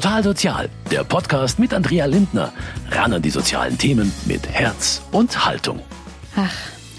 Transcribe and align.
Total 0.00 0.22
Sozial, 0.22 0.70
der 0.92 1.02
Podcast 1.02 1.58
mit 1.58 1.74
Andrea 1.74 2.06
Lindner. 2.06 2.52
Ran 2.92 3.14
an 3.14 3.20
die 3.20 3.30
sozialen 3.30 3.76
Themen 3.76 4.12
mit 4.26 4.48
Herz 4.48 5.02
und 5.10 5.44
Haltung. 5.44 5.80
Ach, 6.36 6.54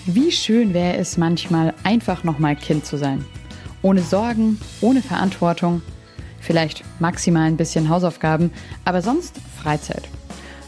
wie 0.05 0.33
schön 0.33 0.73
wäre 0.73 0.97
es 0.97 1.15
manchmal, 1.15 1.73
einfach 1.83 2.25
nochmal 2.25 2.57
Kind 2.57 2.85
zu 2.85 2.97
sein. 2.97 3.23
Ohne 3.81 4.01
Sorgen, 4.01 4.59
ohne 4.81 5.01
Verantwortung, 5.01 5.81
vielleicht 6.41 6.83
maximal 6.99 7.47
ein 7.47 7.55
bisschen 7.55 7.87
Hausaufgaben, 7.87 8.51
aber 8.83 9.01
sonst 9.01 9.33
Freizeit. 9.63 10.09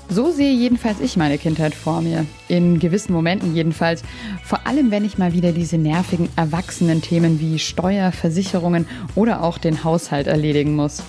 So 0.07 0.32
sehe 0.32 0.54
jedenfalls 0.54 1.02
ich 1.02 1.18
meine 1.18 1.38
Kindheit 1.38 1.75
vor 1.75 2.00
mir. 2.00 2.25
In 2.48 2.79
gewissen 2.79 3.11
Momenten 3.11 3.54
jedenfalls. 3.54 4.04
Vor 4.45 4.66
allem, 4.66 4.89
wenn 4.89 5.04
ich 5.04 5.18
mal 5.18 5.34
wieder 5.34 5.52
diese 5.52 5.77
nervigen 5.77 6.29
Erwachsenen-Themen 6.38 7.41
wie 7.41 7.59
Steuer, 7.59 8.13
Versicherungen 8.13 8.88
oder 9.16 9.43
auch 9.43 9.57
den 9.57 9.84
Haushalt 9.84 10.27
erledigen 10.27 10.77
muss. 10.77 11.04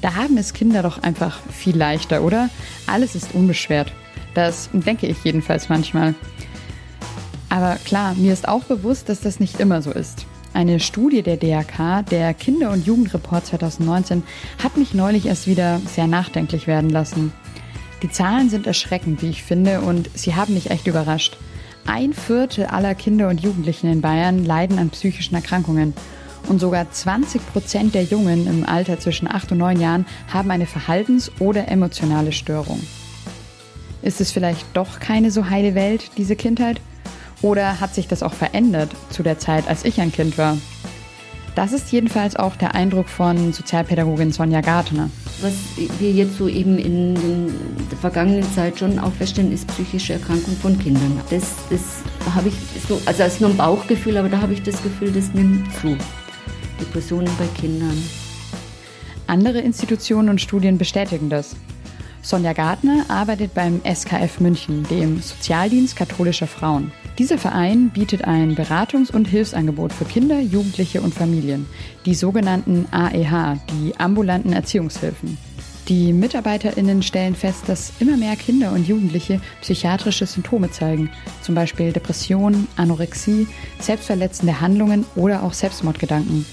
Da 0.00 0.14
haben 0.14 0.36
es 0.36 0.52
Kinder 0.52 0.82
doch 0.82 1.02
einfach 1.02 1.40
viel 1.50 1.76
leichter, 1.76 2.22
oder? 2.22 2.50
Alles 2.86 3.14
ist 3.14 3.34
unbeschwert. 3.34 3.92
Das 4.34 4.68
denke 4.72 5.06
ich 5.06 5.24
jedenfalls 5.24 5.68
manchmal. 5.68 6.14
Aber 7.48 7.76
klar, 7.84 8.14
mir 8.14 8.32
ist 8.32 8.48
auch 8.48 8.64
bewusst, 8.64 9.08
dass 9.08 9.20
das 9.20 9.40
nicht 9.40 9.60
immer 9.60 9.80
so 9.80 9.90
ist. 9.90 10.26
Eine 10.52 10.80
Studie 10.80 11.22
der 11.22 11.36
DRK, 11.36 12.02
der 12.02 12.34
Kinder- 12.34 12.70
und 12.70 12.86
Jugendreport 12.86 13.46
2019, 13.46 14.22
hat 14.62 14.76
mich 14.76 14.94
neulich 14.94 15.26
erst 15.26 15.46
wieder 15.46 15.80
sehr 15.86 16.06
nachdenklich 16.06 16.66
werden 16.66 16.90
lassen. 16.90 17.32
Die 18.02 18.10
Zahlen 18.10 18.50
sind 18.50 18.66
erschreckend, 18.66 19.22
wie 19.22 19.30
ich 19.30 19.42
finde, 19.42 19.80
und 19.80 20.10
sie 20.14 20.34
haben 20.34 20.54
mich 20.54 20.70
echt 20.70 20.86
überrascht. 20.86 21.36
Ein 21.86 22.12
Viertel 22.12 22.66
aller 22.66 22.94
Kinder 22.94 23.28
und 23.28 23.40
Jugendlichen 23.40 23.90
in 23.90 24.00
Bayern 24.00 24.44
leiden 24.44 24.78
an 24.78 24.90
psychischen 24.90 25.34
Erkrankungen 25.34 25.94
und 26.48 26.58
sogar 26.58 26.90
20 26.90 27.44
Prozent 27.52 27.94
der 27.94 28.04
Jungen 28.04 28.46
im 28.46 28.64
Alter 28.68 28.98
zwischen 28.98 29.28
8 29.30 29.52
und 29.52 29.58
9 29.58 29.80
Jahren 29.80 30.06
haben 30.32 30.50
eine 30.50 30.66
Verhaltens- 30.66 31.30
oder 31.38 31.68
emotionale 31.68 32.32
Störung. 32.32 32.80
Ist 34.02 34.20
es 34.20 34.30
vielleicht 34.30 34.64
doch 34.74 35.00
keine 35.00 35.30
so 35.30 35.50
heile 35.50 35.74
Welt, 35.74 36.10
diese 36.16 36.36
Kindheit? 36.36 36.80
Oder 37.42 37.80
hat 37.80 37.94
sich 37.94 38.08
das 38.08 38.22
auch 38.22 38.34
verändert 38.34 38.90
zu 39.10 39.22
der 39.22 39.38
Zeit, 39.38 39.68
als 39.68 39.84
ich 39.84 40.00
ein 40.00 40.12
Kind 40.12 40.38
war? 40.38 40.56
Das 41.56 41.72
ist 41.72 41.90
jedenfalls 41.90 42.36
auch 42.36 42.54
der 42.56 42.74
Eindruck 42.74 43.08
von 43.08 43.52
Sozialpädagogin 43.54 44.30
Sonja 44.30 44.60
Gartner. 44.60 45.08
Was 45.40 45.54
wir 45.98 46.12
jetzt 46.12 46.36
so 46.36 46.48
eben 46.48 46.78
in 46.78 47.14
der 47.90 47.96
vergangenen 47.98 48.44
Zeit 48.52 48.78
schon 48.78 48.98
auch 48.98 49.12
feststellen, 49.12 49.52
ist 49.52 49.66
psychische 49.68 50.12
Erkrankung 50.12 50.54
von 50.56 50.78
Kindern. 50.78 51.18
Das, 51.30 51.54
das 51.70 51.80
habe 52.34 52.48
ich, 52.48 52.54
so, 52.86 53.00
also 53.06 53.22
ist 53.22 53.40
nur 53.40 53.48
ein 53.48 53.56
Bauchgefühl, 53.56 54.18
aber 54.18 54.28
da 54.28 54.42
habe 54.42 54.52
ich 54.52 54.62
das 54.62 54.82
Gefühl, 54.82 55.10
das 55.12 55.32
nimmt 55.32 55.66
zu. 55.80 55.96
Depressionen 56.80 57.30
bei 57.38 57.46
Kindern. 57.58 58.02
Andere 59.26 59.60
Institutionen 59.60 60.28
und 60.28 60.40
Studien 60.40 60.78
bestätigen 60.78 61.30
das. 61.30 61.56
Sonja 62.22 62.54
Gartner 62.54 63.04
arbeitet 63.08 63.54
beim 63.54 63.80
SKF 63.84 64.40
München, 64.40 64.82
dem 64.90 65.20
Sozialdienst 65.20 65.94
katholischer 65.94 66.48
Frauen. 66.48 66.90
Dieser 67.18 67.38
Verein 67.38 67.90
bietet 67.90 68.24
ein 68.24 68.56
Beratungs- 68.56 69.12
und 69.12 69.28
Hilfsangebot 69.28 69.92
für 69.92 70.04
Kinder, 70.04 70.40
Jugendliche 70.40 71.00
und 71.00 71.14
Familien, 71.14 71.66
die 72.04 72.14
sogenannten 72.14 72.86
AEH, 72.90 73.58
die 73.70 73.96
ambulanten 73.98 74.52
Erziehungshilfen. 74.52 75.38
Die 75.88 76.12
MitarbeiterInnen 76.12 77.04
stellen 77.04 77.36
fest, 77.36 77.68
dass 77.68 77.92
immer 78.00 78.16
mehr 78.16 78.34
Kinder 78.34 78.72
und 78.72 78.88
Jugendliche 78.88 79.40
psychiatrische 79.60 80.26
Symptome 80.26 80.68
zeigen, 80.72 81.10
zum 81.42 81.54
Beispiel 81.54 81.92
Depressionen, 81.92 82.66
Anorexie, 82.74 83.46
selbstverletzende 83.78 84.60
Handlungen 84.60 85.06
oder 85.14 85.44
auch 85.44 85.52
Selbstmordgedanken. 85.52 86.44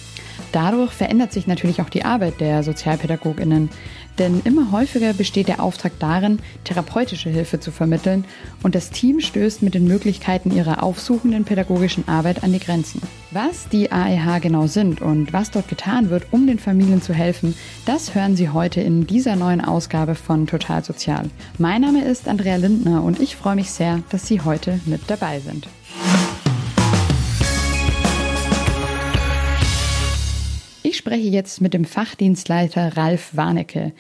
Dadurch 0.54 0.92
verändert 0.92 1.34
sich 1.34 1.48
natürlich 1.48 1.82
auch 1.82 1.90
die 1.90 2.06
Arbeit 2.06 2.40
der 2.40 2.62
Sozialpädagoginnen, 2.62 3.72
denn 4.20 4.44
immer 4.46 4.72
häufiger 4.72 5.14
besteht 5.14 5.48
der 5.48 5.64
Auftrag 5.64 5.94
darin, 5.98 6.38
therapeutische 6.64 7.32
Hilfe 7.32 7.60
zu 7.60 7.72
vermitteln 7.72 8.26
und 8.62 8.76
das 8.76 8.92
Team 8.92 9.20
stößt 9.20 9.64
mit 9.64 9.74
den 9.74 9.88
Möglichkeiten 9.88 10.56
ihrer 10.56 10.84
aufsuchenden 10.84 11.44
pädagogischen 11.44 12.08
Arbeit 12.08 12.44
an 12.44 12.54
die 12.54 12.60
Grenzen. 12.60 13.02
Was 13.32 13.68
die 13.70 13.92
AEH 13.92 14.42
genau 14.42 14.68
sind 14.68 15.02
und 15.02 15.34
was 15.34 15.50
dort 15.50 15.70
getan 15.70 16.12
wird, 16.12 16.28
um 16.30 16.46
den 16.46 16.60
Familien 16.60 17.02
zu 17.02 17.16
helfen, 17.16 17.56
das 17.88 18.14
hören 18.14 18.36
Sie 18.36 18.50
heute 18.50 18.80
in 18.80 19.08
dieser 19.08 19.36
neuen 19.36 19.60
Ausgabe 19.60 20.14
von 20.14 20.46
Total 20.46 20.84
Sozial. 20.84 21.32
Mein 21.58 21.82
Name 21.82 22.04
ist 22.04 22.28
Andrea 22.28 22.58
Lindner 22.58 23.04
und 23.04 23.20
ich 23.20 23.36
freue 23.36 23.56
mich 23.56 23.72
sehr, 23.72 24.04
dass 24.12 24.28
Sie 24.28 24.42
heute 24.42 24.80
mit 24.86 25.02
dabei 25.08 25.40
sind. 25.40 25.68
Spreche 31.14 31.30
jetzt 31.30 31.62
mit 31.62 31.76
dem 31.76 31.86
Fachdienstleiter 31.86 32.98
Ralf 32.98 33.38
Warnecke. 33.38 33.92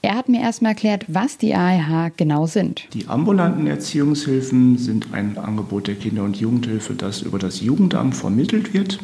Er 0.00 0.14
hat 0.14 0.30
mir 0.30 0.40
erstmal 0.40 0.72
erklärt, 0.72 1.04
was 1.06 1.36
die 1.36 1.54
AEH 1.54 2.12
genau 2.16 2.46
sind. 2.46 2.88
Die 2.94 3.08
ambulanten 3.08 3.66
Erziehungshilfen 3.66 4.78
sind 4.78 5.08
ein 5.12 5.36
Angebot 5.36 5.86
der 5.86 5.96
Kinder- 5.96 6.24
und 6.24 6.38
Jugendhilfe, 6.38 6.94
das 6.94 7.20
über 7.20 7.38
das 7.38 7.60
Jugendamt 7.60 8.16
vermittelt 8.16 8.72
wird. 8.72 9.00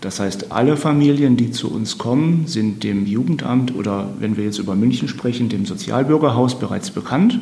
Das 0.00 0.18
heißt, 0.18 0.50
alle 0.50 0.76
Familien, 0.76 1.36
die 1.36 1.52
zu 1.52 1.72
uns 1.72 1.96
kommen, 1.96 2.48
sind 2.48 2.82
dem 2.82 3.06
Jugendamt 3.06 3.72
oder, 3.76 4.12
wenn 4.18 4.36
wir 4.36 4.42
jetzt 4.42 4.58
über 4.58 4.74
München 4.74 5.06
sprechen, 5.06 5.48
dem 5.48 5.66
Sozialbürgerhaus 5.66 6.58
bereits 6.58 6.90
bekannt. 6.90 7.38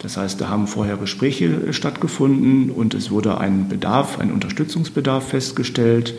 Das 0.00 0.16
heißt, 0.16 0.40
da 0.40 0.48
haben 0.48 0.66
vorher 0.66 0.96
Gespräche 0.96 1.72
stattgefunden 1.72 2.72
und 2.72 2.94
es 2.94 3.12
wurde 3.12 3.38
ein 3.38 3.68
Bedarf, 3.68 4.18
ein 4.18 4.32
Unterstützungsbedarf 4.32 5.28
festgestellt. 5.28 6.14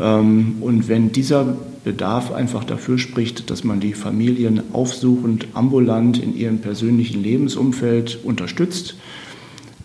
Ähm, 0.00 0.56
und 0.60 0.88
wenn 0.88 1.12
dieser 1.12 1.56
Bedarf 1.84 2.32
einfach 2.32 2.64
dafür 2.64 2.98
spricht, 2.98 3.50
dass 3.50 3.62
man 3.62 3.80
die 3.80 3.92
Familien 3.92 4.62
aufsuchend, 4.72 5.48
ambulant 5.54 6.18
in 6.18 6.36
ihrem 6.36 6.58
persönlichen 6.58 7.22
Lebensumfeld 7.22 8.20
unterstützt, 8.24 8.96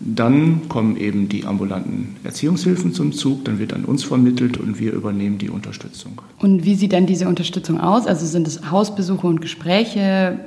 dann 0.02 0.62
kommen 0.70 0.96
eben 0.96 1.28
die 1.28 1.44
ambulanten 1.44 2.16
Erziehungshilfen 2.24 2.94
zum 2.94 3.12
Zug, 3.12 3.44
dann 3.44 3.58
wird 3.58 3.74
an 3.74 3.84
uns 3.84 4.02
vermittelt 4.02 4.56
und 4.56 4.80
wir 4.80 4.94
übernehmen 4.94 5.36
die 5.36 5.50
Unterstützung. 5.50 6.22
Und 6.38 6.64
wie 6.64 6.74
sieht 6.74 6.94
dann 6.94 7.04
diese 7.04 7.28
Unterstützung 7.28 7.78
aus? 7.78 8.06
Also 8.06 8.24
sind 8.24 8.48
es 8.48 8.70
Hausbesuche 8.70 9.26
und 9.26 9.42
Gespräche, 9.42 10.40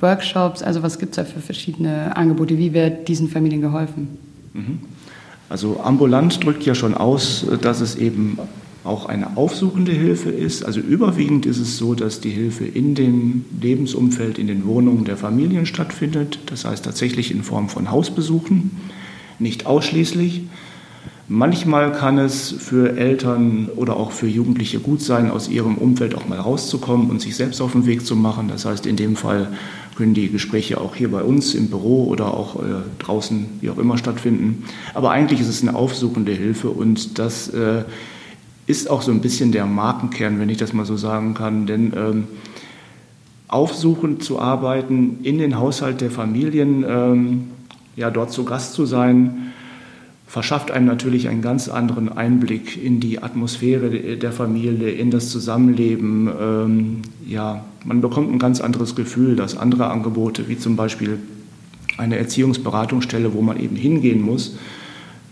Workshops? 0.00 0.60
Also 0.60 0.82
was 0.82 0.98
gibt 0.98 1.12
es 1.12 1.16
da 1.16 1.24
für 1.24 1.38
verschiedene 1.38 2.16
Angebote? 2.16 2.58
Wie 2.58 2.72
wird 2.72 3.06
diesen 3.06 3.28
Familien 3.28 3.60
geholfen? 3.60 4.08
Mhm. 4.54 4.80
Also 5.48 5.78
ambulant 5.84 6.44
drückt 6.44 6.64
ja 6.66 6.74
schon 6.74 6.94
aus, 6.94 7.46
dass 7.62 7.80
es 7.80 7.94
eben 7.94 8.40
auch 8.86 9.06
eine 9.06 9.36
aufsuchende 9.36 9.92
Hilfe 9.92 10.30
ist. 10.30 10.64
Also 10.64 10.80
überwiegend 10.80 11.46
ist 11.46 11.58
es 11.58 11.76
so, 11.76 11.94
dass 11.94 12.20
die 12.20 12.30
Hilfe 12.30 12.64
in 12.64 12.94
dem 12.94 13.44
Lebensumfeld, 13.60 14.38
in 14.38 14.46
den 14.46 14.66
Wohnungen 14.66 15.04
der 15.04 15.16
Familien 15.16 15.66
stattfindet. 15.66 16.38
Das 16.46 16.64
heißt 16.64 16.84
tatsächlich 16.84 17.30
in 17.30 17.42
Form 17.42 17.68
von 17.68 17.90
Hausbesuchen, 17.90 18.70
nicht 19.38 19.66
ausschließlich. 19.66 20.42
Manchmal 21.28 21.90
kann 21.90 22.18
es 22.18 22.52
für 22.52 22.96
Eltern 22.96 23.68
oder 23.74 23.96
auch 23.96 24.12
für 24.12 24.28
Jugendliche 24.28 24.78
gut 24.78 25.02
sein, 25.02 25.28
aus 25.28 25.48
ihrem 25.48 25.76
Umfeld 25.76 26.14
auch 26.14 26.28
mal 26.28 26.38
rauszukommen 26.38 27.10
und 27.10 27.20
sich 27.20 27.34
selbst 27.34 27.60
auf 27.60 27.72
den 27.72 27.84
Weg 27.84 28.06
zu 28.06 28.14
machen. 28.14 28.46
Das 28.46 28.64
heißt, 28.64 28.86
in 28.86 28.94
dem 28.94 29.16
Fall 29.16 29.48
können 29.96 30.14
die 30.14 30.30
Gespräche 30.30 30.80
auch 30.80 30.94
hier 30.94 31.10
bei 31.10 31.22
uns 31.22 31.54
im 31.54 31.68
Büro 31.68 32.04
oder 32.04 32.32
auch 32.32 32.56
äh, 32.56 32.82
draußen, 33.00 33.46
wie 33.60 33.70
auch 33.70 33.78
immer, 33.78 33.98
stattfinden. 33.98 34.64
Aber 34.94 35.10
eigentlich 35.10 35.40
ist 35.40 35.48
es 35.48 35.62
eine 35.62 35.74
aufsuchende 35.74 36.32
Hilfe 36.32 36.70
und 36.70 37.18
das 37.18 37.48
äh, 37.48 37.82
ist 38.66 38.90
auch 38.90 39.02
so 39.02 39.12
ein 39.12 39.20
bisschen 39.20 39.52
der 39.52 39.66
Markenkern, 39.66 40.40
wenn 40.40 40.48
ich 40.48 40.58
das 40.58 40.72
mal 40.72 40.84
so 40.84 40.96
sagen 40.96 41.34
kann. 41.34 41.66
Denn 41.66 41.92
ähm, 41.96 42.24
aufsuchend 43.48 44.24
zu 44.24 44.40
arbeiten, 44.40 45.18
in 45.22 45.38
den 45.38 45.58
Haushalt 45.58 46.00
der 46.00 46.10
Familien, 46.10 46.84
ähm, 46.88 47.44
ja, 47.94 48.10
dort 48.10 48.32
zu 48.32 48.44
Gast 48.44 48.74
zu 48.74 48.84
sein, 48.84 49.52
verschafft 50.26 50.70
einem 50.72 50.86
natürlich 50.86 51.28
einen 51.28 51.40
ganz 51.40 51.68
anderen 51.68 52.10
Einblick 52.10 52.82
in 52.82 52.98
die 52.98 53.22
Atmosphäre 53.22 54.16
der 54.16 54.32
Familie, 54.32 54.90
in 54.90 55.10
das 55.10 55.30
Zusammenleben. 55.30 56.28
Ähm, 56.40 57.02
ja, 57.24 57.64
man 57.84 58.00
bekommt 58.00 58.32
ein 58.32 58.40
ganz 58.40 58.60
anderes 58.60 58.96
Gefühl, 58.96 59.36
dass 59.36 59.56
andere 59.56 59.88
Angebote, 59.88 60.48
wie 60.48 60.58
zum 60.58 60.74
Beispiel 60.74 61.20
eine 61.96 62.18
Erziehungsberatungsstelle, 62.18 63.32
wo 63.32 63.40
man 63.40 63.58
eben 63.58 63.76
hingehen 63.76 64.20
muss, 64.20 64.56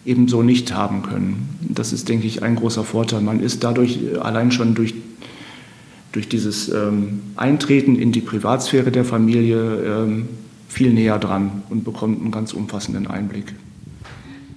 ebenso 0.06 0.42
nicht 0.42 0.72
haben 0.72 1.02
können. 1.02 1.53
Das 1.69 1.93
ist, 1.93 2.08
denke 2.08 2.26
ich, 2.26 2.43
ein 2.43 2.56
großer 2.56 2.84
Vorteil. 2.84 3.20
Man 3.20 3.40
ist 3.40 3.64
dadurch 3.64 3.99
allein 4.20 4.52
schon 4.52 4.75
durch, 4.75 4.94
durch 6.12 6.28
dieses 6.28 6.69
ähm, 6.69 7.20
Eintreten 7.37 7.96
in 7.96 8.12
die 8.12 8.20
Privatsphäre 8.20 8.90
der 8.90 9.05
Familie 9.05 9.82
ähm, 9.84 10.28
viel 10.69 10.93
näher 10.93 11.19
dran 11.19 11.62
und 11.70 11.84
bekommt 11.84 12.20
einen 12.20 12.31
ganz 12.31 12.52
umfassenden 12.52 13.06
Einblick. 13.06 13.55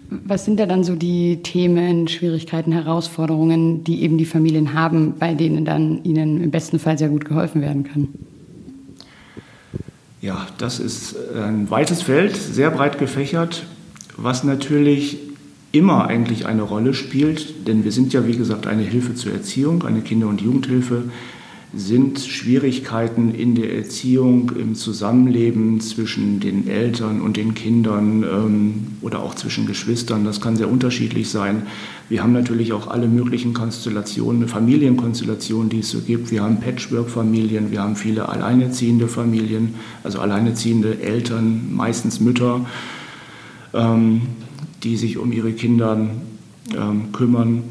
Was 0.10 0.46
sind 0.46 0.60
da 0.60 0.66
dann 0.66 0.84
so 0.84 0.96
die 0.96 1.44
Themen, 1.44 2.08
Schwierigkeiten, 2.08 2.72
Herausforderungen, 2.72 3.84
die 3.84 4.04
eben 4.04 4.18
die 4.18 4.26
Familien 4.26 4.74
haben, 4.74 5.16
bei 5.20 5.34
denen 5.34 5.66
dann 5.66 6.04
ihnen 6.04 6.42
im 6.42 6.50
besten 6.50 6.80
Fall 6.80 6.98
sehr 6.98 7.10
gut 7.10 7.26
geholfen 7.26 7.62
werden 7.62 7.84
kann? 7.84 8.08
Ja, 10.22 10.48
das 10.58 10.80
ist 10.80 11.16
ein 11.36 11.70
weites 11.70 12.02
Feld, 12.02 12.36
sehr 12.36 12.72
breit 12.72 13.00
gefächert, 13.00 13.66
was 14.16 14.44
natürlich 14.44 15.18
immer 15.78 16.08
eigentlich 16.08 16.46
eine 16.46 16.64
Rolle 16.64 16.94
spielt, 16.94 17.68
denn 17.68 17.84
wir 17.84 17.92
sind 17.92 18.12
ja, 18.14 18.28
wie 18.28 18.36
gesagt, 18.36 18.68
eine 18.68 18.84
Hilfe 18.84 19.14
zur 19.16 19.34
Erziehung, 19.34 19.84
eine 19.84 20.02
Kinder- 20.02 20.28
und 20.28 20.42
Jugendhilfe, 20.42 21.04
sind 21.74 22.20
Schwierigkeiten 22.20 23.36
in 23.36 23.54
der 23.54 23.76
Erziehung, 23.76 24.54
im 24.58 24.74
Zusammenleben 24.74 25.82
zwischen 25.82 26.40
den 26.40 26.68
Eltern 26.68 27.20
und 27.20 27.36
den 27.36 27.56
Kindern 27.56 28.24
ähm, 28.24 28.88
oder 29.02 29.22
auch 29.22 29.36
zwischen 29.36 29.68
Geschwistern. 29.68 30.24
Das 30.24 30.40
kann 30.40 30.56
sehr 30.56 30.72
unterschiedlich 30.72 31.30
sein. 31.30 31.64
Wir 32.08 32.24
haben 32.24 32.32
natürlich 32.32 32.72
auch 32.72 32.88
alle 32.88 33.08
möglichen 33.08 33.54
Konstellationen, 33.54 34.48
Familienkonstellationen, 34.48 35.70
die 35.70 35.80
es 35.80 35.92
so 35.92 36.00
gibt. 36.00 36.32
Wir 36.32 36.42
haben 36.42 36.62
Patchwork-Familien, 36.62 37.70
wir 37.70 37.82
haben 37.82 37.98
viele 37.98 38.30
alleinerziehende 38.30 39.10
Familien, 39.10 39.76
also 40.04 40.20
alleinerziehende 40.20 41.02
Eltern, 41.02 41.76
meistens 41.76 42.22
Mütter, 42.22 42.66
ähm, 43.74 44.22
die 44.88 44.96
sich 44.96 45.18
um 45.18 45.34
ihre 45.34 45.52
Kinder 45.52 45.98
ähm, 46.74 47.12
kümmern 47.12 47.64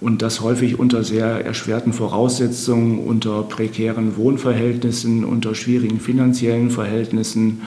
und 0.00 0.22
das 0.22 0.40
häufig 0.40 0.78
unter 0.78 1.04
sehr 1.04 1.44
erschwerten 1.44 1.92
Voraussetzungen, 1.92 2.98
unter 2.98 3.42
prekären 3.42 4.16
Wohnverhältnissen, 4.16 5.24
unter 5.24 5.54
schwierigen 5.54 6.00
finanziellen 6.00 6.70
Verhältnissen. 6.70 7.60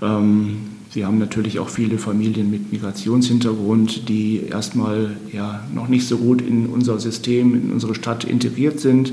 Ähm, 0.00 0.58
wir 0.92 1.06
haben 1.06 1.18
natürlich 1.18 1.58
auch 1.58 1.68
viele 1.68 1.98
Familien 1.98 2.52
mit 2.52 2.70
Migrationshintergrund, 2.70 4.08
die 4.08 4.42
erstmal 4.48 5.16
ja 5.32 5.64
noch 5.74 5.88
nicht 5.88 6.06
so 6.06 6.18
gut 6.18 6.40
in 6.40 6.66
unser 6.66 7.00
System, 7.00 7.54
in 7.54 7.72
unsere 7.72 7.96
Stadt 7.96 8.22
integriert 8.22 8.78
sind. 8.78 9.12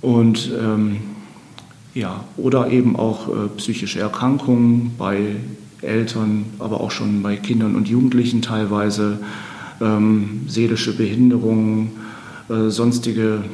Und 0.00 0.52
ähm, 0.60 0.96
ja, 1.94 2.24
oder 2.36 2.70
eben 2.70 2.96
auch 2.96 3.28
äh, 3.28 3.48
psychische 3.56 4.00
Erkrankungen 4.00 4.92
bei 4.98 5.36
Eltern, 5.82 6.46
aber 6.58 6.80
auch 6.80 6.90
schon 6.90 7.22
bei 7.22 7.36
Kindern 7.36 7.76
und 7.76 7.88
Jugendlichen 7.88 8.42
teilweise 8.42 9.18
ähm, 9.80 10.42
seelische 10.48 10.96
Behinderungen, 10.96 11.92
äh, 12.48 12.70
sonstige. 12.70 13.44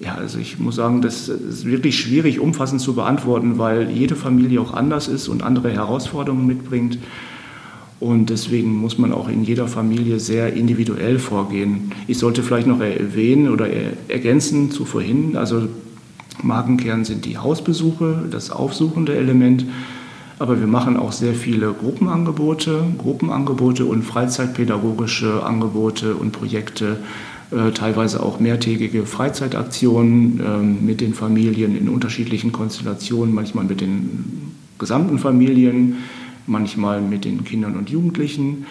Ja, 0.00 0.16
also 0.16 0.38
ich 0.38 0.58
muss 0.58 0.76
sagen, 0.76 1.02
das 1.02 1.28
ist 1.28 1.64
wirklich 1.64 1.98
schwierig 1.98 2.40
umfassend 2.40 2.80
zu 2.80 2.94
beantworten, 2.94 3.58
weil 3.58 3.90
jede 3.90 4.16
Familie 4.16 4.60
auch 4.60 4.74
anders 4.74 5.08
ist 5.08 5.28
und 5.28 5.42
andere 5.42 5.70
Herausforderungen 5.70 6.46
mitbringt. 6.46 6.98
Und 8.00 8.28
deswegen 8.28 8.74
muss 8.74 8.98
man 8.98 9.12
auch 9.12 9.28
in 9.28 9.44
jeder 9.44 9.68
Familie 9.68 10.18
sehr 10.18 10.52
individuell 10.52 11.18
vorgehen. 11.18 11.92
Ich 12.06 12.18
sollte 12.18 12.42
vielleicht 12.42 12.66
noch 12.66 12.80
erwähnen 12.80 13.48
oder 13.48 13.68
ergänzen 14.08 14.70
zu 14.70 14.84
vorhin, 14.84 15.36
also 15.36 15.68
Markenkern 16.42 17.04
sind 17.04 17.24
die 17.24 17.38
Hausbesuche, 17.38 18.24
das 18.30 18.50
aufsuchende 18.50 19.16
Element. 19.16 19.64
Aber 20.38 20.58
wir 20.58 20.66
machen 20.66 20.96
auch 20.96 21.12
sehr 21.12 21.34
viele 21.34 21.72
Gruppenangebote, 21.72 22.84
Gruppenangebote 22.98 23.84
und 23.84 24.02
freizeitpädagogische 24.02 25.44
Angebote 25.44 26.14
und 26.14 26.32
Projekte, 26.32 26.96
äh, 27.50 27.70
teilweise 27.70 28.22
auch 28.22 28.40
mehrtägige 28.40 29.06
Freizeitaktionen 29.06 30.40
äh, 30.40 30.58
mit 30.58 31.00
den 31.00 31.14
Familien 31.14 31.76
in 31.76 31.88
unterschiedlichen 31.88 32.50
Konstellationen, 32.50 33.32
manchmal 33.32 33.64
mit 33.64 33.80
den 33.80 34.52
gesamten 34.78 35.18
Familien, 35.18 35.98
manchmal 36.46 37.00
mit 37.00 37.24
den 37.24 37.44
Kindern 37.44 37.76
und 37.76 37.90
Jugendlichen, 37.90 38.66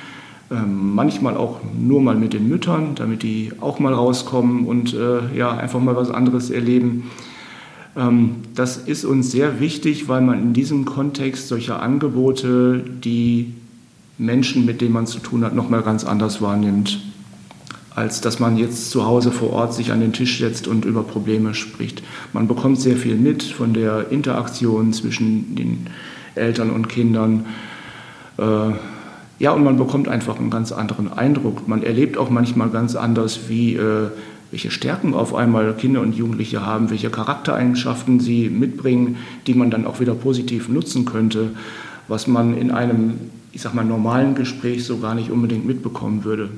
äh, 0.52 0.56
manchmal 0.56 1.38
auch 1.38 1.62
nur 1.80 2.02
mal 2.02 2.16
mit 2.16 2.34
den 2.34 2.50
Müttern, 2.50 2.96
damit 2.96 3.24
die 3.24 3.52
auch 3.62 3.80
mal 3.80 3.94
rauskommen 3.94 4.66
und 4.66 4.94
äh, 4.94 5.36
ja, 5.36 5.52
einfach 5.52 5.80
mal 5.80 5.96
was 5.96 6.12
anderes 6.12 6.50
erleben. 6.50 7.10
Ähm, 7.96 8.36
das 8.56 8.78
ist 8.78 9.06
uns 9.06 9.32
sehr 9.32 9.60
wichtig, 9.60 10.08
weil 10.08 10.22
man 10.22 10.42
in 10.42 10.54
diesem 10.54 10.86
Kontext 10.86 11.48
solcher 11.48 11.82
Angebote 11.82 12.84
die 13.04 13.54
Menschen, 14.18 14.66
mit 14.66 14.82
denen 14.82 14.94
man 14.94 15.08
zu 15.08 15.20
tun 15.20 15.44
hat, 15.44 15.56
noch 15.56 15.70
mal 15.70 15.82
ganz 15.82 16.04
anders 16.04 16.42
wahrnimmt, 16.42 17.00
als 17.96 18.22
dass 18.22 18.40
man 18.40 18.58
jetzt 18.58 18.90
zu 18.90 19.06
Hause 19.06 19.32
vor 19.32 19.52
Ort 19.52 19.74
sich 19.74 19.92
an 19.92 20.00
den 20.00 20.14
Tisch 20.14 20.40
setzt 20.40 20.68
und 20.68 20.86
über 20.86 21.04
Probleme 21.04 21.54
spricht. 21.54 22.04
Man 22.32 22.48
bekommt 22.48 22.80
sehr 22.80 22.96
viel 22.96 23.16
mit 23.16 23.44
von 23.44 23.74
der 23.74 24.12
Interaktion 24.12 24.94
zwischen 24.94 25.56
den 25.56 25.88
Eltern 26.36 26.70
und 26.70 26.90
Kindern. 26.90 27.46
Äh, 28.38 28.72
ja, 29.40 29.52
und 29.52 29.64
man 29.64 29.78
bekommt 29.78 30.08
einfach 30.08 30.40
einen 30.40 30.50
ganz 30.50 30.72
anderen 30.72 31.12
Eindruck. 31.12 31.68
Man 31.68 31.84
erlebt 31.84 32.18
auch 32.18 32.30
manchmal 32.30 32.70
ganz 32.70 32.96
anders, 32.96 33.50
wie 33.50 33.76
äh, 33.76 34.10
welche 34.54 34.70
Stärken 34.70 35.16
auf 35.16 35.34
einmal 35.34 35.74
Kinder 35.74 36.02
und 36.02 36.16
Jugendliche 36.16 36.64
haben, 36.64 36.92
welche 36.92 37.10
Charaktereigenschaften 37.10 38.20
sie 38.20 38.52
mitbringen, 38.52 39.18
die 39.48 39.56
man 39.56 39.72
dann 39.72 39.88
auch 39.88 40.00
wieder 40.00 40.14
positiv 40.14 40.70
nutzen 40.70 41.06
könnte, 41.06 41.50
was 42.08 42.28
man 42.28 42.56
in 42.56 42.70
einem, 42.70 43.16
ich 43.52 43.62
sag 43.62 43.74
mal, 43.74 43.84
normalen 43.84 44.36
Gespräch 44.36 44.86
so 44.86 45.00
gar 45.00 45.16
nicht 45.16 45.32
unbedingt 45.32 45.66
mitbekommen 45.66 46.24
würde. 46.24 46.50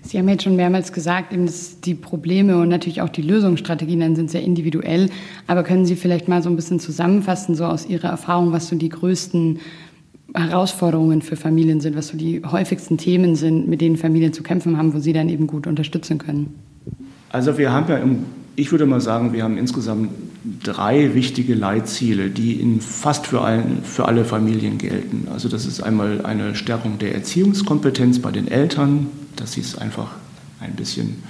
Sie 0.00 0.18
haben 0.18 0.30
jetzt 0.30 0.44
schon 0.44 0.56
mehrmals 0.56 0.94
gesagt, 0.94 1.36
dass 1.36 1.78
die 1.78 1.92
Probleme 1.92 2.58
und 2.58 2.70
natürlich 2.70 3.02
auch 3.02 3.10
die 3.10 3.20
Lösungsstrategien 3.20 4.00
dann 4.00 4.16
sind 4.16 4.30
sehr 4.30 4.42
individuell. 4.42 5.10
Aber 5.46 5.62
können 5.62 5.84
Sie 5.84 5.94
vielleicht 5.94 6.28
mal 6.28 6.42
so 6.42 6.48
ein 6.48 6.56
bisschen 6.56 6.80
zusammenfassen, 6.80 7.54
so 7.54 7.66
aus 7.66 7.84
Ihrer 7.84 8.08
Erfahrung, 8.08 8.52
was 8.52 8.68
so 8.68 8.76
die 8.76 8.88
größten 8.88 9.60
Herausforderungen 10.34 11.20
für 11.20 11.36
Familien 11.36 11.82
sind, 11.82 11.96
was 11.96 12.08
so 12.08 12.16
die 12.16 12.40
häufigsten 12.50 12.96
Themen 12.96 13.36
sind, 13.36 13.68
mit 13.68 13.82
denen 13.82 13.98
Familien 13.98 14.32
zu 14.32 14.42
kämpfen 14.42 14.78
haben, 14.78 14.94
wo 14.94 15.00
Sie 15.00 15.12
dann 15.12 15.28
eben 15.28 15.46
gut 15.46 15.66
unterstützen 15.66 16.16
können? 16.16 16.71
Also 17.32 17.56
wir 17.56 17.72
haben 17.72 17.90
ja, 17.90 17.96
im, 17.96 18.26
ich 18.56 18.70
würde 18.70 18.84
mal 18.84 19.00
sagen, 19.00 19.32
wir 19.32 19.42
haben 19.42 19.56
insgesamt 19.56 20.10
drei 20.62 21.14
wichtige 21.14 21.54
Leitziele, 21.54 22.28
die 22.28 22.60
in 22.60 22.80
fast 22.82 23.26
für, 23.26 23.40
allen, 23.40 23.82
für 23.84 24.06
alle 24.06 24.26
Familien 24.26 24.76
gelten. 24.76 25.28
Also 25.32 25.48
das 25.48 25.64
ist 25.64 25.82
einmal 25.82 26.26
eine 26.26 26.54
Stärkung 26.54 26.98
der 26.98 27.14
Erziehungskompetenz 27.14 28.18
bei 28.18 28.30
den 28.30 28.48
Eltern, 28.48 29.06
dass 29.34 29.52
sie 29.52 29.62
es 29.62 29.78
einfach 29.78 30.08
ein 30.60 30.74
bisschen 30.74 31.22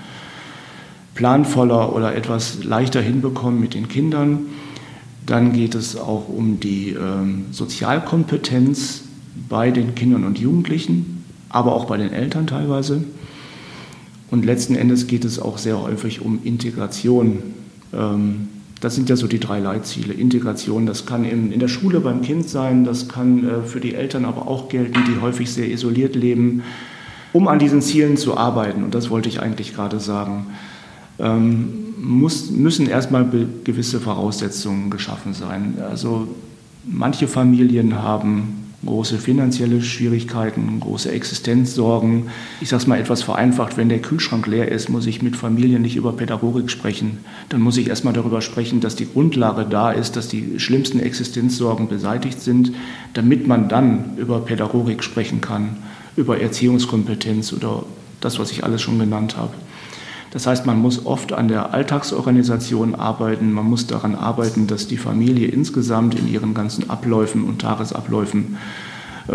planvoller 1.15 1.95
oder 1.95 2.17
etwas 2.17 2.65
leichter 2.65 3.01
hinbekommen 3.01 3.61
mit 3.61 3.75
den 3.75 3.87
Kindern. 3.87 4.47
Dann 5.25 5.53
geht 5.53 5.77
es 5.77 5.97
auch 5.97 6.29
um 6.29 6.59
die 6.59 6.91
ähm, 6.91 7.47
Sozialkompetenz 7.53 9.03
bei 9.49 9.71
den 9.71 9.95
Kindern 9.95 10.25
und 10.25 10.41
Jugendlichen, 10.41 11.25
aber 11.49 11.75
auch 11.75 11.85
bei 11.85 11.97
den 11.97 12.13
Eltern 12.13 12.49
teilweise. 12.49 13.05
Und 14.33 14.47
letzten 14.47 14.77
Endes 14.77 15.09
geht 15.09 15.27
es 15.27 15.39
auch 15.39 15.59
sehr 15.59 15.83
häufig 15.83 16.23
um 16.23 16.39
Integration. 16.43 17.43
Ähm, 17.93 18.49
das 18.81 18.95
sind 18.95 19.11
ja 19.11 19.17
so 19.17 19.27
die 19.27 19.39
drei 19.39 19.61
Leitziele. 19.61 20.15
Integration, 20.15 20.87
das 20.87 21.05
kann 21.05 21.27
in, 21.27 21.61
der 21.61 21.69
Schule 21.69 22.01
beim 22.01 22.23
Kind 22.23 22.49
sein, 22.49 22.85
das 22.85 23.09
kann 23.09 23.47
äh, 23.47 23.63
für 23.63 23.79
die 23.79 23.95
Eltern 23.95 24.25
aber 24.25 24.49
auch 24.49 24.71
gelten, 24.71 25.01
die 25.07 25.21
häufig 25.21 25.53
sehr 25.53 25.71
isoliert 25.71 26.17
leben, 26.17 26.63
um 27.35 27.47
an 27.47 27.59
diesen 27.59 27.83
Zielen 27.83 28.17
zu 28.17 28.35
arbeiten. 28.39 28.83
Und 28.83 28.95
das 28.95 29.11
wollte 29.11 29.29
ich 29.29 29.39
eigentlich 29.39 29.75
gerade 29.75 30.01
sagen. 30.01 30.47
Ähm, 31.19 31.93
muss, 32.01 32.51
müssen 32.51 32.87
erstmal 32.87 33.29
gewisse 33.65 34.01
Voraussetzungen 34.01 34.89
geschaffen 34.89 35.35
sein. 35.35 35.75
Also 35.91 36.27
manche 36.87 37.29
Familien 37.29 38.03
haben 38.03 38.62
große 38.85 39.19
finanzielle 39.19 39.81
Schwierigkeiten, 39.83 40.81
große 40.81 41.11
Existenzsorgen. 41.11 42.29
Ich 42.61 42.69
sage 42.69 42.83
es 42.83 42.87
mal 42.87 42.99
etwas 42.99 43.23
vereinfacht, 43.23 43.77
wenn 43.77 43.89
der 43.89 44.01
Kühlschrank 44.01 44.47
leer 44.47 44.71
ist, 44.71 44.89
muss 44.89 45.07
ich 45.07 45.23
mit 45.23 45.37
Familien 45.37 45.83
nicht 45.83 45.97
über 45.97 46.13
Pädagogik 46.13 46.71
sprechen. 46.71 47.19
Dann 47.49 47.61
muss 47.61 47.77
ich 47.77 47.89
erstmal 47.89 48.13
darüber 48.13 48.41
sprechen, 48.41 48.81
dass 48.81 48.97
die 48.97 49.09
Grundlage 49.11 49.65
da 49.65 49.93
ist, 49.93 50.17
dass 50.17 50.29
die 50.29 50.59
schlimmsten 50.59 50.99
Existenzsorgen 50.99 51.89
beseitigt 51.89 52.41
sind, 52.41 52.73
damit 53.15 53.47
man 53.47 53.69
dann 53.69 54.17
über 54.17 54.41
Pädagogik 54.41 55.05
sprechen 55.05 55.41
kann, 55.41 55.77
über 56.17 56.41
Erziehungskompetenz 56.41 57.53
oder 57.53 57.85
das, 58.21 58.39
was 58.39 58.51
ich 58.51 58.65
alles 58.65 58.83
schon 58.83 58.99
genannt 58.99 59.37
habe. 59.37 59.55
Das 60.33 60.47
heißt, 60.47 60.65
man 60.65 60.79
muss 60.79 61.05
oft 61.05 61.35
an 61.35 61.49
der 61.49 61.75
Alltagsorganisation 61.75 62.95
arbeiten, 62.95 63.53
man 63.53 63.67
muss 63.67 63.87
daran 63.87 64.15
arbeiten, 64.15 64.67
dass 64.67 64.89
die 64.89 64.97
Familie 64.97 65.49
insgesamt 65.49 66.15
in 66.15 66.27
ihren 66.27 66.55
ganzen 66.55 66.89
Abläufen 66.89 67.45
und 67.45 67.61
Tagesabläufen 67.61 68.57
äh, 69.29 69.35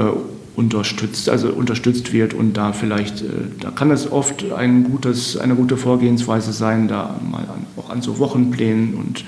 unterstützt, 0.55 1.29
also 1.29 1.49
unterstützt 1.49 2.13
wird 2.13 2.33
und 2.33 2.57
da 2.57 2.73
vielleicht, 2.73 3.21
äh, 3.21 3.27
da 3.59 3.69
kann 3.69 3.91
es 3.91 4.11
oft 4.11 4.51
ein 4.51 4.85
gutes, 4.85 5.37
eine 5.37 5.53
gute 5.53 5.77
Vorgehensweise 5.77 6.51
sein, 6.51 6.87
da 6.87 7.15
mal 7.29 7.43
an, 7.43 7.67
auch 7.77 7.91
an 7.91 8.01
so 8.01 8.17
Wochenplänen 8.17 8.95
und 8.95 9.23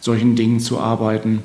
solchen 0.00 0.34
Dingen 0.34 0.58
zu 0.58 0.80
arbeiten, 0.80 1.44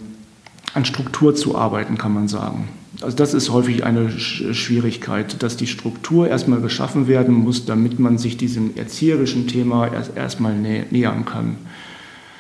an 0.74 0.84
Struktur 0.84 1.36
zu 1.36 1.56
arbeiten, 1.56 2.00
kann 2.00 2.14
man 2.14 2.28
sagen. 2.28 2.70
Also 3.02 3.16
das 3.16 3.34
ist 3.34 3.52
häufig 3.52 3.84
eine 3.84 4.10
Schwierigkeit, 4.10 5.42
dass 5.44 5.58
die 5.58 5.68
Struktur 5.68 6.28
erstmal 6.28 6.62
geschaffen 6.62 7.08
werden 7.08 7.34
muss, 7.34 7.66
damit 7.66 8.00
man 8.00 8.18
sich 8.18 8.38
diesem 8.38 8.76
erzieherischen 8.78 9.48
Thema 9.48 9.88
erst, 9.92 10.16
erstmal 10.16 10.56
nä 10.56 10.86
nähern 10.92 11.26
kann. 11.26 11.58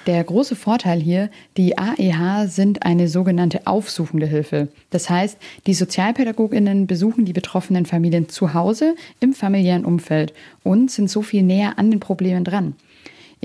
Der 0.06 0.24
große 0.24 0.56
Vorteil 0.56 1.00
hier, 1.00 1.32
die 1.58 1.80
AEH 1.80 2.48
sind 2.48 2.84
eine 2.84 3.08
sogenannte 3.08 3.66
aufsuchende 3.66 4.28
Hilfe. 4.28 4.68
Das 4.92 5.10
heißt, 5.10 5.38
die 5.66 5.74
Sozialpädagoginnen 5.74 6.86
besuchen 6.86 7.26
die 7.26 7.34
betroffenen 7.34 7.88
Familien 7.88 8.30
zu 8.30 8.54
Hause 8.54 8.96
im 9.20 9.34
familiären 9.34 9.84
Umfeld 9.84 10.34
und 10.64 10.92
sind 10.92 11.10
so 11.10 11.24
viel 11.24 11.42
näher 11.42 11.80
an 11.80 11.90
den 11.90 12.00
Problemen 12.00 12.44
dran. 12.44 12.76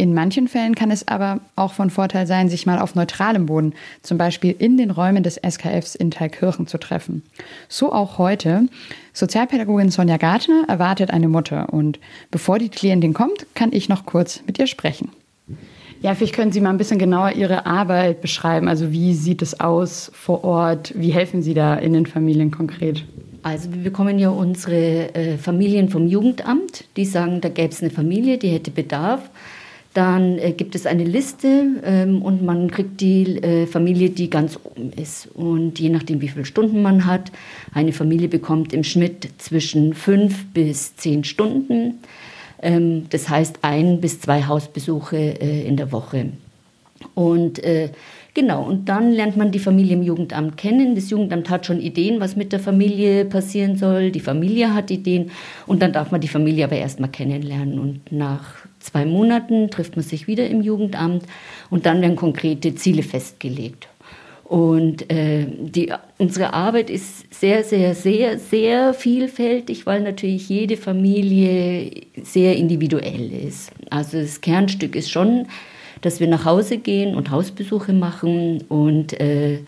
In 0.00 0.14
manchen 0.14 0.48
Fällen 0.48 0.74
kann 0.74 0.90
es 0.90 1.06
aber 1.08 1.40
auch 1.56 1.74
von 1.74 1.90
Vorteil 1.90 2.26
sein, 2.26 2.48
sich 2.48 2.64
mal 2.64 2.78
auf 2.78 2.94
neutralem 2.94 3.44
Boden, 3.44 3.74
zum 4.00 4.16
Beispiel 4.16 4.56
in 4.58 4.78
den 4.78 4.90
Räumen 4.90 5.22
des 5.22 5.36
SKFs 5.36 5.94
in 5.94 6.10
Thalkirchen 6.10 6.66
zu 6.66 6.78
treffen. 6.78 7.22
So 7.68 7.92
auch 7.92 8.16
heute. 8.16 8.66
Sozialpädagogin 9.12 9.90
Sonja 9.90 10.16
Gartner 10.16 10.64
erwartet 10.68 11.10
eine 11.10 11.28
Mutter 11.28 11.70
und 11.74 11.98
bevor 12.30 12.58
die 12.58 12.70
Klientin 12.70 13.12
kommt, 13.12 13.44
kann 13.54 13.74
ich 13.74 13.90
noch 13.90 14.06
kurz 14.06 14.40
mit 14.46 14.58
ihr 14.58 14.66
sprechen. 14.66 15.10
Ja, 16.00 16.14
vielleicht 16.14 16.34
können 16.34 16.50
Sie 16.50 16.62
mal 16.62 16.70
ein 16.70 16.78
bisschen 16.78 16.98
genauer 16.98 17.32
Ihre 17.32 17.66
Arbeit 17.66 18.22
beschreiben. 18.22 18.68
Also 18.68 18.92
wie 18.92 19.12
sieht 19.12 19.42
es 19.42 19.60
aus 19.60 20.10
vor 20.14 20.44
Ort? 20.44 20.94
Wie 20.96 21.10
helfen 21.10 21.42
Sie 21.42 21.52
da 21.52 21.74
in 21.74 21.92
den 21.92 22.06
Familien 22.06 22.50
konkret? 22.50 23.04
Also 23.42 23.70
wir 23.74 23.82
bekommen 23.82 24.18
ja 24.18 24.30
unsere 24.30 25.14
äh, 25.14 25.36
Familien 25.36 25.90
vom 25.90 26.06
Jugendamt, 26.06 26.84
die 26.96 27.04
sagen, 27.04 27.42
da 27.42 27.50
gäbe 27.50 27.68
es 27.68 27.82
eine 27.82 27.90
Familie, 27.90 28.38
die 28.38 28.48
hätte 28.48 28.70
Bedarf. 28.70 29.28
Dann 29.92 30.38
äh, 30.38 30.52
gibt 30.52 30.74
es 30.76 30.86
eine 30.86 31.02
Liste 31.02 31.82
ähm, 31.84 32.22
und 32.22 32.44
man 32.44 32.70
kriegt 32.70 33.00
die 33.00 33.42
äh, 33.42 33.66
Familie, 33.66 34.10
die 34.10 34.30
ganz 34.30 34.58
oben 34.62 34.92
ist. 34.92 35.28
Und 35.34 35.80
je 35.80 35.88
nachdem, 35.88 36.20
wie 36.20 36.28
viele 36.28 36.44
Stunden 36.44 36.80
man 36.80 37.06
hat, 37.06 37.32
eine 37.74 37.92
Familie 37.92 38.28
bekommt 38.28 38.72
im 38.72 38.84
Schnitt 38.84 39.28
zwischen 39.38 39.94
fünf 39.94 40.46
bis 40.52 40.94
zehn 40.94 41.24
Stunden. 41.24 41.94
Ähm, 42.62 43.06
das 43.10 43.28
heißt 43.28 43.58
ein 43.62 44.00
bis 44.00 44.20
zwei 44.20 44.44
Hausbesuche 44.44 45.16
äh, 45.16 45.66
in 45.66 45.76
der 45.76 45.90
Woche. 45.90 46.26
Und 47.14 47.62
äh, 47.64 47.90
Genau, 48.32 48.62
und 48.62 48.88
dann 48.88 49.10
lernt 49.10 49.36
man 49.36 49.50
die 49.50 49.58
Familie 49.58 49.96
im 49.96 50.02
Jugendamt 50.02 50.56
kennen. 50.56 50.94
Das 50.94 51.10
Jugendamt 51.10 51.50
hat 51.50 51.66
schon 51.66 51.80
Ideen, 51.80 52.20
was 52.20 52.36
mit 52.36 52.52
der 52.52 52.60
Familie 52.60 53.24
passieren 53.24 53.76
soll. 53.76 54.12
Die 54.12 54.20
Familie 54.20 54.72
hat 54.72 54.90
Ideen 54.90 55.32
und 55.66 55.82
dann 55.82 55.92
darf 55.92 56.12
man 56.12 56.20
die 56.20 56.28
Familie 56.28 56.64
aber 56.64 56.76
erstmal 56.76 57.10
kennenlernen. 57.10 57.80
Und 57.80 58.12
nach 58.12 58.59
zwei 58.80 59.04
Monaten 59.04 59.70
trifft 59.70 59.96
man 59.96 60.04
sich 60.04 60.26
wieder 60.26 60.48
im 60.48 60.62
Jugendamt 60.62 61.24
und 61.70 61.86
dann 61.86 62.02
werden 62.02 62.16
konkrete 62.16 62.74
Ziele 62.74 63.02
festgelegt. 63.02 63.88
Und 64.44 65.08
äh, 65.12 65.46
die, 65.46 65.92
unsere 66.18 66.52
Arbeit 66.54 66.90
ist 66.90 67.32
sehr, 67.32 67.62
sehr, 67.62 67.94
sehr, 67.94 68.36
sehr 68.36 68.94
vielfältig, 68.94 69.86
weil 69.86 70.00
natürlich 70.00 70.48
jede 70.48 70.76
Familie 70.76 71.88
sehr 72.20 72.56
individuell 72.56 73.30
ist. 73.46 73.70
Also 73.90 74.18
das 74.18 74.40
Kernstück 74.40 74.96
ist 74.96 75.08
schon, 75.08 75.46
dass 76.00 76.18
wir 76.18 76.26
nach 76.26 76.44
Hause 76.44 76.78
gehen 76.78 77.14
und 77.14 77.30
Hausbesuche 77.30 77.92
machen 77.92 78.64
und 78.68 79.20
äh, 79.20 79.60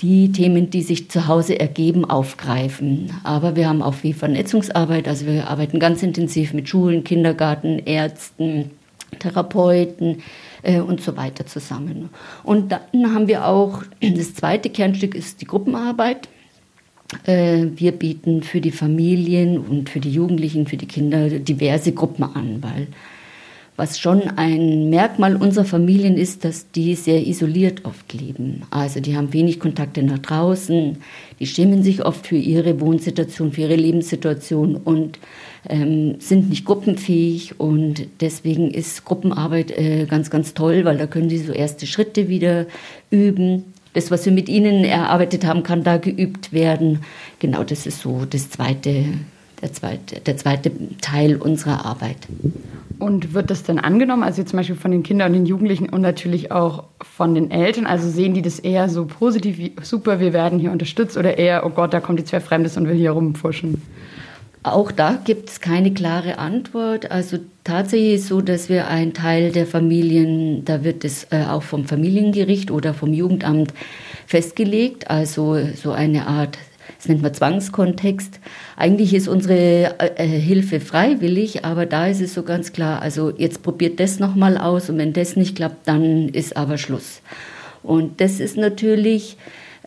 die 0.00 0.32
Themen, 0.32 0.70
die 0.70 0.82
sich 0.82 1.10
zu 1.10 1.28
Hause 1.28 1.60
ergeben, 1.60 2.04
aufgreifen. 2.04 3.12
Aber 3.22 3.56
wir 3.56 3.68
haben 3.68 3.82
auch 3.82 3.94
viel 3.94 4.14
Vernetzungsarbeit, 4.14 5.06
also 5.06 5.26
wir 5.26 5.48
arbeiten 5.48 5.78
ganz 5.78 6.02
intensiv 6.02 6.54
mit 6.54 6.68
Schulen, 6.68 7.04
Kindergarten, 7.04 7.78
Ärzten, 7.80 8.70
Therapeuten 9.18 10.22
äh, 10.62 10.80
und 10.80 11.02
so 11.02 11.16
weiter 11.16 11.46
zusammen. 11.46 12.10
Und 12.44 12.72
dann 12.72 13.14
haben 13.14 13.28
wir 13.28 13.46
auch, 13.46 13.82
das 14.00 14.34
zweite 14.34 14.70
Kernstück 14.70 15.14
ist 15.14 15.40
die 15.40 15.46
Gruppenarbeit. 15.46 16.28
Äh, 17.24 17.66
wir 17.76 17.92
bieten 17.92 18.42
für 18.42 18.60
die 18.60 18.70
Familien 18.70 19.58
und 19.58 19.90
für 19.90 20.00
die 20.00 20.12
Jugendlichen, 20.12 20.66
für 20.66 20.76
die 20.76 20.86
Kinder 20.86 21.28
diverse 21.28 21.92
Gruppen 21.92 22.24
an, 22.24 22.62
weil 22.62 22.86
was 23.76 23.98
schon 23.98 24.22
ein 24.36 24.90
Merkmal 24.90 25.36
unserer 25.36 25.64
Familien 25.64 26.16
ist, 26.16 26.44
dass 26.44 26.70
die 26.70 26.94
sehr 26.94 27.26
isoliert 27.26 27.84
oft 27.84 28.12
leben. 28.12 28.62
Also 28.70 29.00
die 29.00 29.16
haben 29.16 29.32
wenig 29.32 29.58
Kontakte 29.58 30.02
nach 30.02 30.18
draußen, 30.18 30.98
die 31.38 31.46
schämen 31.46 31.82
sich 31.82 32.04
oft 32.04 32.26
für 32.26 32.36
ihre 32.36 32.80
Wohnsituation, 32.80 33.52
für 33.52 33.62
ihre 33.62 33.76
Lebenssituation 33.76 34.76
und 34.76 35.18
ähm, 35.68 36.16
sind 36.20 36.50
nicht 36.50 36.64
gruppenfähig. 36.64 37.58
Und 37.58 38.06
deswegen 38.20 38.70
ist 38.70 39.04
Gruppenarbeit 39.04 39.70
äh, 39.70 40.06
ganz, 40.06 40.30
ganz 40.30 40.54
toll, 40.54 40.84
weil 40.84 40.98
da 40.98 41.06
können 41.06 41.30
sie 41.30 41.38
so 41.38 41.52
erste 41.52 41.86
Schritte 41.86 42.28
wieder 42.28 42.66
üben. 43.10 43.64
Das, 43.92 44.10
was 44.10 44.24
wir 44.24 44.32
mit 44.32 44.48
ihnen 44.48 44.84
erarbeitet 44.84 45.44
haben, 45.44 45.62
kann 45.62 45.82
da 45.82 45.96
geübt 45.96 46.52
werden. 46.52 47.00
Genau, 47.40 47.64
das 47.64 47.86
ist 47.86 48.00
so 48.00 48.24
das 48.28 48.50
zweite, 48.50 49.04
der 49.62 49.72
zweite, 49.72 50.20
der 50.20 50.36
zweite 50.36 50.70
Teil 51.00 51.36
unserer 51.36 51.84
Arbeit. 51.84 52.16
Und 52.98 53.32
wird 53.32 53.50
das 53.50 53.62
denn 53.62 53.78
angenommen, 53.78 54.22
also 54.22 54.42
zum 54.42 54.58
Beispiel 54.58 54.76
von 54.76 54.90
den 54.90 55.02
Kindern 55.02 55.28
und 55.28 55.38
den 55.38 55.46
Jugendlichen 55.46 55.88
und 55.88 56.02
natürlich 56.02 56.52
auch 56.52 56.84
von 57.00 57.34
den 57.34 57.50
Eltern? 57.50 57.86
Also 57.86 58.08
sehen 58.10 58.34
die 58.34 58.42
das 58.42 58.58
eher 58.58 58.88
so 58.88 59.06
positiv, 59.06 59.58
wie 59.58 59.72
super, 59.82 60.20
wir 60.20 60.32
werden 60.32 60.58
hier 60.58 60.70
unterstützt 60.70 61.16
oder 61.16 61.38
eher, 61.38 61.64
oh 61.64 61.70
Gott, 61.70 61.94
da 61.94 62.00
kommt 62.00 62.18
jetzt 62.18 62.32
wer 62.32 62.42
Fremdes 62.42 62.76
und 62.76 62.86
will 62.88 62.96
hier 62.96 63.12
rumpfuschen? 63.12 63.80
Auch 64.62 64.92
da 64.92 65.18
gibt 65.24 65.48
es 65.48 65.60
keine 65.62 65.94
klare 65.94 66.36
Antwort. 66.36 67.10
Also 67.10 67.38
tatsächlich 67.64 68.16
ist 68.16 68.22
es 68.22 68.28
so, 68.28 68.42
dass 68.42 68.68
wir 68.68 68.88
einen 68.88 69.14
Teil 69.14 69.52
der 69.52 69.66
Familien, 69.66 70.66
da 70.66 70.84
wird 70.84 71.02
es 71.02 71.28
äh, 71.30 71.44
auch 71.48 71.62
vom 71.62 71.86
Familiengericht 71.86 72.70
oder 72.70 72.92
vom 72.92 73.14
Jugendamt 73.14 73.72
festgelegt, 74.26 75.10
also 75.10 75.58
so 75.74 75.92
eine 75.92 76.26
Art 76.26 76.58
das 77.00 77.08
nennt 77.08 77.22
man 77.22 77.32
Zwangskontext. 77.32 78.40
Eigentlich 78.76 79.14
ist 79.14 79.26
unsere 79.26 79.98
äh, 79.98 80.10
äh, 80.16 80.26
Hilfe 80.26 80.80
freiwillig, 80.80 81.64
aber 81.64 81.86
da 81.86 82.06
ist 82.06 82.20
es 82.20 82.34
so 82.34 82.42
ganz 82.42 82.74
klar, 82.74 83.00
also 83.00 83.32
jetzt 83.34 83.62
probiert 83.62 84.00
das 84.00 84.20
nochmal 84.20 84.58
aus 84.58 84.90
und 84.90 84.98
wenn 84.98 85.14
das 85.14 85.34
nicht 85.34 85.56
klappt, 85.56 85.88
dann 85.88 86.28
ist 86.28 86.58
aber 86.58 86.76
Schluss. 86.76 87.22
Und 87.82 88.20
das 88.20 88.38
ist 88.38 88.58
natürlich, 88.58 89.38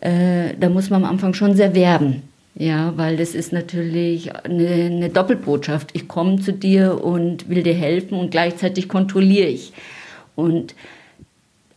äh, 0.02 0.56
da 0.60 0.70
muss 0.70 0.90
man 0.90 1.04
am 1.04 1.10
Anfang 1.12 1.36
schon 1.36 1.56
sehr 1.56 1.76
werben. 1.76 2.24
Ja, 2.56 2.94
weil 2.98 3.18
das 3.18 3.36
ist 3.36 3.54
natürlich 3.54 4.36
eine, 4.36 4.68
eine 4.68 5.10
Doppelbotschaft. 5.10 5.92
Ich 5.94 6.08
komme 6.08 6.40
zu 6.40 6.52
dir 6.52 7.04
und 7.04 7.48
will 7.48 7.62
dir 7.62 7.76
helfen 7.76 8.18
und 8.18 8.32
gleichzeitig 8.32 8.90
kontrolliere 8.90 9.50
ich. 9.50 9.72
Und 10.36 10.74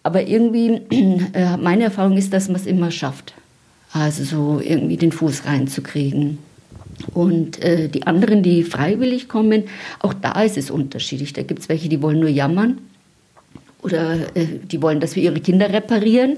aber 0.03 0.27
irgendwie, 0.27 0.81
äh, 1.35 1.59
meine 1.59 1.85
Erfahrung 1.85 2.17
ist, 2.17 2.33
dass 2.33 2.49
man 2.49 2.57
es 2.57 2.67
immer 2.67 2.91
schafft. 2.91 3.35
Also 3.99 4.25
so 4.25 4.61
irgendwie 4.63 4.99
den 4.99 5.11
Fuß 5.11 5.47
reinzukriegen. 5.47 6.39
Und 7.15 7.63
äh, 7.63 7.89
die 7.89 8.07
anderen, 8.07 8.43
die 8.43 8.63
freiwillig 8.63 9.29
kommen, 9.29 9.65
auch 10.01 10.13
da 10.13 10.43
ist 10.43 10.59
es 10.59 10.71
unterschiedlich. 10.71 11.33
Da 11.33 11.43
gibt 11.43 11.61
es 11.61 11.69
welche, 11.69 11.89
die 11.89 12.03
wollen 12.03 12.21
nur 12.21 12.29
jammern 12.29 12.79
oder 13.83 14.15
äh, 14.35 14.47
die 14.65 14.83
wollen, 14.83 15.01
dass 15.01 15.17
wir 15.17 15.23
ihre 15.23 15.41
Kinder 15.41 15.73
reparieren. 15.73 16.37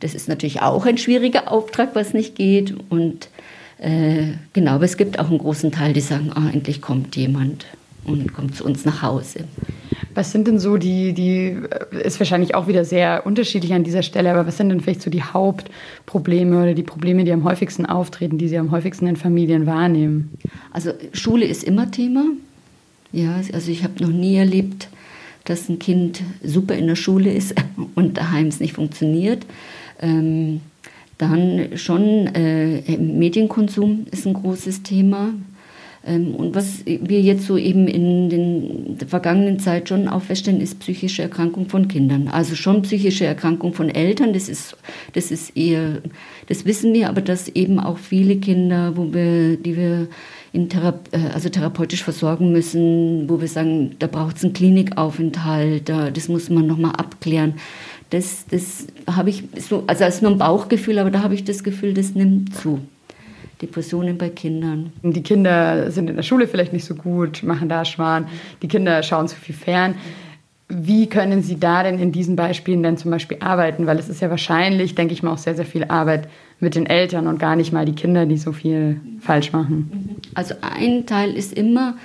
Das 0.00 0.14
ist 0.14 0.28
natürlich 0.28 0.62
auch 0.62 0.86
ein 0.86 0.98
schwieriger 0.98 1.50
Auftrag, 1.50 1.94
was 1.94 2.14
nicht 2.14 2.34
geht. 2.34 2.74
Und 2.88 3.28
äh, 3.78 4.32
genau, 4.52 4.72
aber 4.72 4.84
es 4.84 4.96
gibt 4.96 5.18
auch 5.18 5.28
einen 5.28 5.38
großen 5.38 5.72
Teil, 5.72 5.92
die 5.92 6.00
sagen, 6.00 6.30
ah, 6.34 6.50
endlich 6.50 6.80
kommt 6.80 7.14
jemand 7.16 7.66
und 8.04 8.32
kommt 8.32 8.56
zu 8.56 8.64
uns 8.64 8.84
nach 8.84 9.02
Hause. 9.02 9.44
Was 10.14 10.32
sind 10.32 10.46
denn 10.46 10.58
so 10.58 10.76
die, 10.76 11.12
die, 11.12 11.56
ist 12.02 12.18
wahrscheinlich 12.20 12.54
auch 12.54 12.68
wieder 12.68 12.84
sehr 12.84 13.26
unterschiedlich 13.26 13.72
an 13.74 13.84
dieser 13.84 14.02
Stelle, 14.02 14.30
aber 14.30 14.46
was 14.46 14.56
sind 14.56 14.68
denn 14.68 14.80
vielleicht 14.80 15.02
so 15.02 15.10
die 15.10 15.22
Hauptprobleme 15.22 16.62
oder 16.62 16.74
die 16.74 16.82
Probleme, 16.82 17.24
die 17.24 17.32
am 17.32 17.44
häufigsten 17.44 17.86
auftreten, 17.86 18.38
die 18.38 18.48
Sie 18.48 18.58
am 18.58 18.70
häufigsten 18.70 19.06
in 19.06 19.16
Familien 19.16 19.66
wahrnehmen? 19.66 20.32
Also 20.72 20.92
Schule 21.12 21.46
ist 21.46 21.64
immer 21.64 21.90
Thema. 21.90 22.24
Ja, 23.12 23.40
also 23.52 23.70
ich 23.70 23.84
habe 23.84 24.02
noch 24.02 24.10
nie 24.10 24.36
erlebt, 24.36 24.88
dass 25.44 25.68
ein 25.68 25.78
Kind 25.78 26.22
super 26.42 26.74
in 26.74 26.86
der 26.86 26.96
Schule 26.96 27.32
ist 27.32 27.54
und 27.94 28.18
daheim 28.18 28.48
es 28.48 28.60
nicht 28.60 28.74
funktioniert. 28.74 29.46
Ähm, 30.00 30.60
dann 31.18 31.78
schon 31.78 32.26
äh, 32.34 32.98
Medienkonsum 32.98 34.06
ist 34.10 34.26
ein 34.26 34.34
großes 34.34 34.82
Thema. 34.82 35.30
Ähm, 36.06 36.34
und 36.34 36.54
was 36.54 36.86
wir 36.86 37.20
jetzt 37.20 37.46
so 37.46 37.56
eben 37.56 37.88
in 37.88 38.30
den, 38.30 38.98
der 38.98 39.08
vergangenen 39.08 39.58
Zeit 39.58 39.88
schon 39.88 40.08
auch 40.08 40.22
feststellen, 40.22 40.60
ist 40.60 40.78
psychische 40.78 41.22
Erkrankung 41.22 41.68
von 41.68 41.88
Kindern. 41.88 42.28
Also 42.28 42.54
schon 42.54 42.82
psychische 42.82 43.26
Erkrankung 43.26 43.74
von 43.74 43.88
Eltern, 43.88 44.32
das 44.32 44.48
ist, 44.48 44.76
das 45.14 45.30
ist 45.30 45.56
eher, 45.56 45.98
das 46.48 46.64
wissen 46.64 46.94
wir, 46.94 47.08
aber 47.08 47.20
dass 47.20 47.48
eben 47.48 47.80
auch 47.80 47.98
viele 47.98 48.36
Kinder, 48.36 48.96
wo 48.96 49.12
wir, 49.12 49.56
die 49.56 49.76
wir 49.76 50.08
in 50.52 50.68
Thera 50.68 50.94
äh, 51.10 51.18
also 51.34 51.48
therapeutisch 51.48 52.04
versorgen 52.04 52.52
müssen, 52.52 53.28
wo 53.28 53.40
wir 53.40 53.48
sagen, 53.48 53.96
da 53.98 54.06
braucht 54.06 54.36
es 54.36 54.44
einen 54.44 54.52
Klinikaufenthalt, 54.52 55.88
da, 55.88 56.10
das 56.10 56.28
muss 56.28 56.48
man 56.50 56.66
nochmal 56.66 56.92
abklären. 56.92 57.54
Das, 58.10 58.46
das 58.48 58.86
habe 59.10 59.30
ich 59.30 59.42
so, 59.58 59.82
also 59.88 60.04
als 60.04 60.22
nur 60.22 60.30
ein 60.30 60.38
Bauchgefühl, 60.38 61.00
aber 61.00 61.10
da 61.10 61.22
habe 61.22 61.34
ich 61.34 61.42
das 61.42 61.64
Gefühl, 61.64 61.92
das 61.92 62.14
nimmt 62.14 62.54
zu. 62.54 62.80
Depressionen 63.62 64.18
bei 64.18 64.28
Kindern. 64.28 64.92
Die 65.02 65.22
Kinder 65.22 65.90
sind 65.90 66.10
in 66.10 66.16
der 66.16 66.22
Schule 66.22 66.46
vielleicht 66.46 66.72
nicht 66.72 66.84
so 66.84 66.94
gut, 66.94 67.42
machen 67.42 67.68
da 67.68 67.84
Schwan. 67.84 68.26
Die 68.62 68.68
Kinder 68.68 69.02
schauen 69.02 69.28
zu 69.28 69.36
viel 69.36 69.54
fern. 69.54 69.94
Wie 70.68 71.08
können 71.08 71.42
Sie 71.42 71.60
da 71.60 71.84
denn 71.84 71.98
in 71.98 72.10
diesen 72.10 72.34
Beispielen 72.34 72.82
denn 72.82 72.96
zum 72.96 73.10
Beispiel 73.10 73.38
arbeiten? 73.40 73.86
Weil 73.86 73.98
es 73.98 74.08
ist 74.08 74.20
ja 74.20 74.30
wahrscheinlich, 74.30 74.94
denke 74.94 75.14
ich 75.14 75.22
mal, 75.22 75.32
auch 75.32 75.38
sehr, 75.38 75.54
sehr 75.54 75.64
viel 75.64 75.84
Arbeit 75.84 76.28
mit 76.58 76.74
den 76.74 76.86
Eltern 76.86 77.28
und 77.28 77.38
gar 77.38 77.54
nicht 77.56 77.72
mal 77.72 77.86
die 77.86 77.94
Kinder, 77.94 78.26
die 78.26 78.36
so 78.36 78.52
viel 78.52 79.00
falsch 79.20 79.52
machen. 79.52 80.16
Also 80.34 80.54
ein 80.60 81.06
Teil 81.06 81.36
ist 81.36 81.52
immer, 81.52 81.96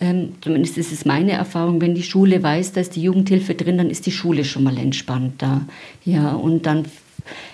ähm, 0.00 0.34
zumindest 0.40 0.78
ist 0.78 0.92
es 0.92 1.04
meine 1.04 1.32
Erfahrung, 1.32 1.80
wenn 1.80 1.94
die 1.94 2.02
Schule 2.02 2.42
weiß, 2.42 2.72
da 2.72 2.80
ist 2.80 2.96
die 2.96 3.02
Jugendhilfe 3.02 3.54
drin, 3.54 3.78
dann 3.78 3.90
ist 3.90 4.06
die 4.06 4.12
Schule 4.12 4.44
schon 4.44 4.62
mal 4.62 4.78
entspannter. 4.78 5.62
Ja, 6.04 6.32
und 6.32 6.66
dann 6.66 6.84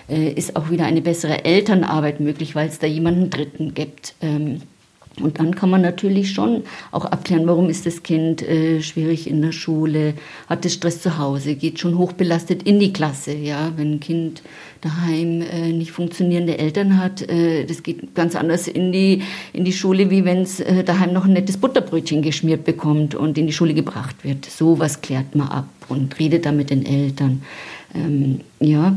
äh, 0.09 0.31
ist 0.31 0.55
auch 0.55 0.69
wieder 0.69 0.85
eine 0.85 1.01
bessere 1.01 1.45
Elternarbeit 1.45 2.19
möglich, 2.19 2.55
weil 2.55 2.67
es 2.67 2.79
da 2.79 2.87
jemanden 2.87 3.29
Dritten 3.29 3.73
gibt. 3.73 4.15
Ähm, 4.21 4.61
Und 5.19 5.39
dann 5.39 5.53
kann 5.53 5.69
man 5.69 5.81
natürlich 5.81 6.31
schon 6.31 6.63
auch 6.91 7.03
abklären, 7.03 7.45
warum 7.45 7.69
ist 7.69 7.85
das 7.85 8.01
Kind 8.01 8.41
äh, 8.41 8.81
schwierig 8.81 9.27
in 9.27 9.41
der 9.41 9.51
Schule, 9.51 10.13
hat 10.47 10.65
es 10.65 10.73
Stress 10.73 11.01
zu 11.01 11.17
Hause, 11.17 11.55
geht 11.55 11.79
schon 11.79 11.97
hochbelastet 11.97 12.63
in 12.63 12.79
die 12.79 12.93
Klasse. 12.93 13.33
Ja, 13.33 13.73
wenn 13.75 13.95
ein 13.95 13.99
Kind 13.99 14.41
daheim 14.79 15.41
äh, 15.41 15.73
nicht 15.73 15.91
funktionierende 15.91 16.57
Eltern 16.57 16.97
hat, 16.97 17.21
äh, 17.29 17.65
das 17.65 17.83
geht 17.83 18.15
ganz 18.15 18.35
anders 18.35 18.69
in 18.69 18.93
die 18.93 19.21
in 19.51 19.65
die 19.65 19.73
Schule, 19.73 20.09
wie 20.09 20.23
wenn 20.23 20.43
es 20.43 20.61
äh, 20.61 20.81
daheim 20.83 21.11
noch 21.11 21.25
ein 21.25 21.33
nettes 21.33 21.57
Butterbrötchen 21.57 22.21
geschmiert 22.21 22.63
bekommt 22.63 23.13
und 23.13 23.37
in 23.37 23.47
die 23.47 23.53
Schule 23.53 23.73
gebracht 23.73 24.23
wird. 24.23 24.45
So 24.45 24.79
was 24.79 25.01
klärt 25.01 25.35
man 25.35 25.49
ab 25.49 25.67
und 25.89 26.17
redet 26.19 26.45
da 26.45 26.53
mit 26.53 26.69
den 26.69 26.85
Eltern. 26.85 27.41
Ähm, 27.93 28.39
ja. 28.61 28.95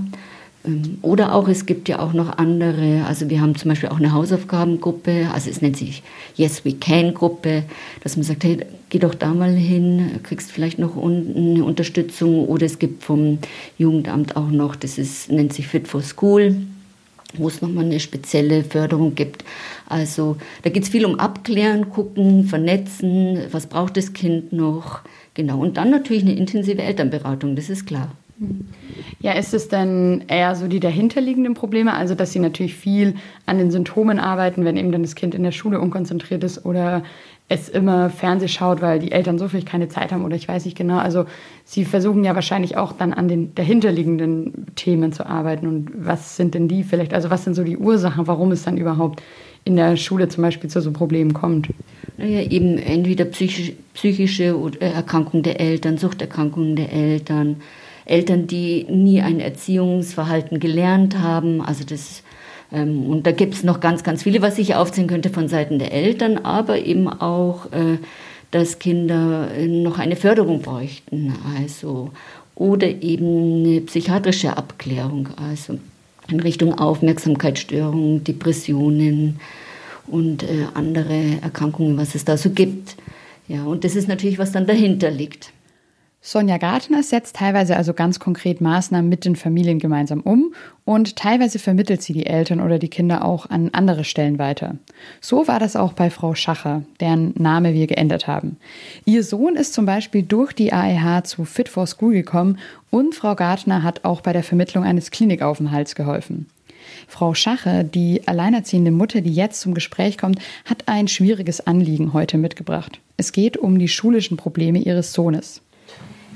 Ähm, 0.64 0.98
oder 1.02 1.34
auch, 1.34 1.48
es 1.48 1.66
gibt 1.66 1.88
ja 1.88 2.00
auch 2.00 2.12
noch 2.12 2.38
andere, 2.38 3.04
also 3.06 3.30
wir 3.30 3.40
haben 3.40 3.54
zum 3.54 3.70
Beispiel 3.70 3.88
auch 3.88 3.98
eine 3.98 4.12
Hausaufgabengruppe, 4.12 5.28
also 5.32 5.50
es 5.50 5.62
nennt 5.62 5.76
sich 5.76 6.02
Yes 6.36 6.64
We 6.64 6.72
Can 6.74 7.14
Gruppe, 7.14 7.64
dass 8.02 8.16
man 8.16 8.24
sagt, 8.24 8.44
hey, 8.44 8.58
geh 8.88 8.98
doch 8.98 9.14
da 9.14 9.34
mal 9.34 9.52
hin, 9.52 10.20
kriegst 10.22 10.52
vielleicht 10.52 10.78
noch 10.78 10.96
eine 10.96 11.64
Unterstützung. 11.64 12.46
Oder 12.48 12.66
es 12.66 12.78
gibt 12.78 13.02
vom 13.02 13.38
Jugendamt 13.78 14.36
auch 14.36 14.50
noch, 14.50 14.76
das 14.76 14.98
ist, 14.98 15.30
nennt 15.30 15.52
sich 15.52 15.66
Fit 15.66 15.88
for 15.88 16.02
School, 16.02 16.56
wo 17.36 17.48
es 17.48 17.60
nochmal 17.60 17.84
eine 17.84 18.00
spezielle 18.00 18.62
Förderung 18.62 19.14
gibt. 19.14 19.44
Also 19.88 20.36
da 20.62 20.70
geht 20.70 20.84
es 20.84 20.88
viel 20.88 21.04
um 21.04 21.18
Abklären, 21.18 21.90
gucken, 21.90 22.44
vernetzen, 22.44 23.38
was 23.50 23.66
braucht 23.66 23.96
das 23.96 24.12
Kind 24.12 24.52
noch. 24.52 25.00
Genau, 25.34 25.58
und 25.58 25.76
dann 25.76 25.90
natürlich 25.90 26.22
eine 26.22 26.34
intensive 26.34 26.80
Elternberatung, 26.80 27.56
das 27.56 27.68
ist 27.68 27.86
klar. 27.86 28.12
Ja, 29.20 29.32
ist 29.32 29.54
es 29.54 29.68
denn 29.68 30.24
eher 30.28 30.54
so 30.54 30.68
die 30.68 30.80
dahinterliegenden 30.80 31.54
Probleme, 31.54 31.94
also 31.94 32.14
dass 32.14 32.32
Sie 32.32 32.38
natürlich 32.38 32.74
viel 32.74 33.14
an 33.46 33.58
den 33.58 33.70
Symptomen 33.70 34.18
arbeiten, 34.18 34.64
wenn 34.64 34.76
eben 34.76 34.92
dann 34.92 35.02
das 35.02 35.14
Kind 35.14 35.34
in 35.34 35.42
der 35.42 35.52
Schule 35.52 35.80
unkonzentriert 35.80 36.44
ist 36.44 36.64
oder 36.64 37.02
es 37.48 37.68
immer 37.68 38.08
Fernseh 38.08 38.48
schaut, 38.48 38.80
weil 38.80 38.98
die 38.98 39.12
Eltern 39.12 39.38
so 39.38 39.48
viel 39.48 39.62
keine 39.62 39.88
Zeit 39.88 40.12
haben 40.12 40.24
oder 40.24 40.36
ich 40.36 40.48
weiß 40.48 40.64
nicht 40.64 40.76
genau. 40.76 40.98
Also 40.98 41.26
Sie 41.64 41.84
versuchen 41.84 42.24
ja 42.24 42.34
wahrscheinlich 42.34 42.76
auch 42.76 42.92
dann 42.92 43.12
an 43.12 43.28
den 43.28 43.54
dahinterliegenden 43.54 44.66
Themen 44.76 45.12
zu 45.12 45.26
arbeiten 45.26 45.66
und 45.66 45.90
was 45.94 46.36
sind 46.36 46.54
denn 46.54 46.68
die 46.68 46.82
vielleicht, 46.82 47.12
also 47.12 47.30
was 47.30 47.44
sind 47.44 47.54
so 47.54 47.64
die 47.64 47.76
Ursachen, 47.76 48.26
warum 48.26 48.50
es 48.52 48.62
dann 48.62 48.78
überhaupt 48.78 49.22
in 49.64 49.76
der 49.76 49.96
Schule 49.96 50.28
zum 50.28 50.42
Beispiel 50.42 50.70
zu 50.70 50.80
so 50.80 50.92
Problemen 50.92 51.34
kommt? 51.34 51.68
Naja, 52.16 52.42
eben 52.42 52.78
entweder 52.78 53.24
psychische, 53.26 53.72
psychische 53.92 54.54
Erkrankung 54.80 55.42
der 55.42 55.60
Eltern, 55.60 55.98
Suchterkrankungen 55.98 56.76
der 56.76 56.92
Eltern, 56.92 57.56
Eltern, 58.06 58.46
die 58.46 58.84
nie 58.84 59.20
ein 59.20 59.40
Erziehungsverhalten 59.40 60.60
gelernt 60.60 61.18
haben. 61.18 61.62
Also 61.62 61.84
das 61.84 62.22
ähm, 62.72 63.06
und 63.06 63.26
da 63.26 63.32
gibt 63.32 63.54
es 63.54 63.64
noch 63.64 63.80
ganz, 63.80 64.02
ganz 64.02 64.22
viele, 64.22 64.42
was 64.42 64.58
ich 64.58 64.74
aufzählen 64.74 65.08
könnte 65.08 65.30
von 65.30 65.48
Seiten 65.48 65.78
der 65.78 65.92
Eltern, 65.92 66.38
aber 66.38 66.84
eben 66.84 67.08
auch, 67.08 67.66
äh, 67.72 67.98
dass 68.50 68.78
Kinder 68.78 69.48
äh, 69.56 69.66
noch 69.66 69.98
eine 69.98 70.16
Förderung 70.16 70.60
bräuchten. 70.60 71.34
Also 71.58 72.10
oder 72.54 72.88
eben 72.88 73.64
eine 73.64 73.80
psychiatrische 73.80 74.56
Abklärung, 74.56 75.28
also 75.36 75.78
in 76.28 76.40
Richtung 76.40 76.78
Aufmerksamkeitsstörungen, 76.78 78.22
Depressionen 78.22 79.40
und 80.06 80.42
äh, 80.44 80.66
andere 80.74 81.38
Erkrankungen, 81.42 81.96
was 81.96 82.14
es 82.14 82.24
da 82.24 82.36
so 82.36 82.50
gibt. 82.50 82.96
Ja, 83.48 83.64
und 83.64 83.84
das 83.84 83.96
ist 83.96 84.08
natürlich, 84.08 84.38
was 84.38 84.52
dann 84.52 84.66
dahinter 84.66 85.10
liegt. 85.10 85.53
Sonja 86.26 86.56
Gartner 86.56 87.02
setzt 87.02 87.36
teilweise 87.36 87.76
also 87.76 87.92
ganz 87.92 88.18
konkret 88.18 88.62
Maßnahmen 88.62 89.10
mit 89.10 89.26
den 89.26 89.36
Familien 89.36 89.78
gemeinsam 89.78 90.22
um 90.22 90.54
und 90.86 91.16
teilweise 91.16 91.58
vermittelt 91.58 92.00
sie 92.00 92.14
die 92.14 92.24
Eltern 92.24 92.62
oder 92.62 92.78
die 92.78 92.88
Kinder 92.88 93.26
auch 93.26 93.50
an 93.50 93.68
andere 93.74 94.04
Stellen 94.04 94.38
weiter. 94.38 94.78
So 95.20 95.46
war 95.48 95.60
das 95.60 95.76
auch 95.76 95.92
bei 95.92 96.08
Frau 96.08 96.34
Schacher, 96.34 96.82
deren 96.98 97.34
Name 97.36 97.74
wir 97.74 97.86
geändert 97.86 98.26
haben. 98.26 98.56
Ihr 99.04 99.22
Sohn 99.22 99.54
ist 99.54 99.74
zum 99.74 99.84
Beispiel 99.84 100.22
durch 100.22 100.54
die 100.54 100.72
AEH 100.72 101.24
zu 101.24 101.44
Fit 101.44 101.68
for 101.68 101.86
School 101.86 102.14
gekommen 102.14 102.58
und 102.90 103.14
Frau 103.14 103.34
Gartner 103.34 103.82
hat 103.82 104.06
auch 104.06 104.22
bei 104.22 104.32
der 104.32 104.42
Vermittlung 104.42 104.82
eines 104.82 105.10
Klinikaufenthalts 105.10 105.94
geholfen. 105.94 106.46
Frau 107.06 107.34
Schache, 107.34 107.84
die 107.84 108.26
alleinerziehende 108.26 108.92
Mutter, 108.92 109.20
die 109.20 109.34
jetzt 109.34 109.60
zum 109.60 109.74
Gespräch 109.74 110.16
kommt, 110.16 110.38
hat 110.64 110.84
ein 110.86 111.06
schwieriges 111.06 111.66
Anliegen 111.66 112.14
heute 112.14 112.38
mitgebracht. 112.38 112.98
Es 113.18 113.32
geht 113.32 113.58
um 113.58 113.78
die 113.78 113.88
schulischen 113.88 114.38
Probleme 114.38 114.78
ihres 114.78 115.12
Sohnes. 115.12 115.60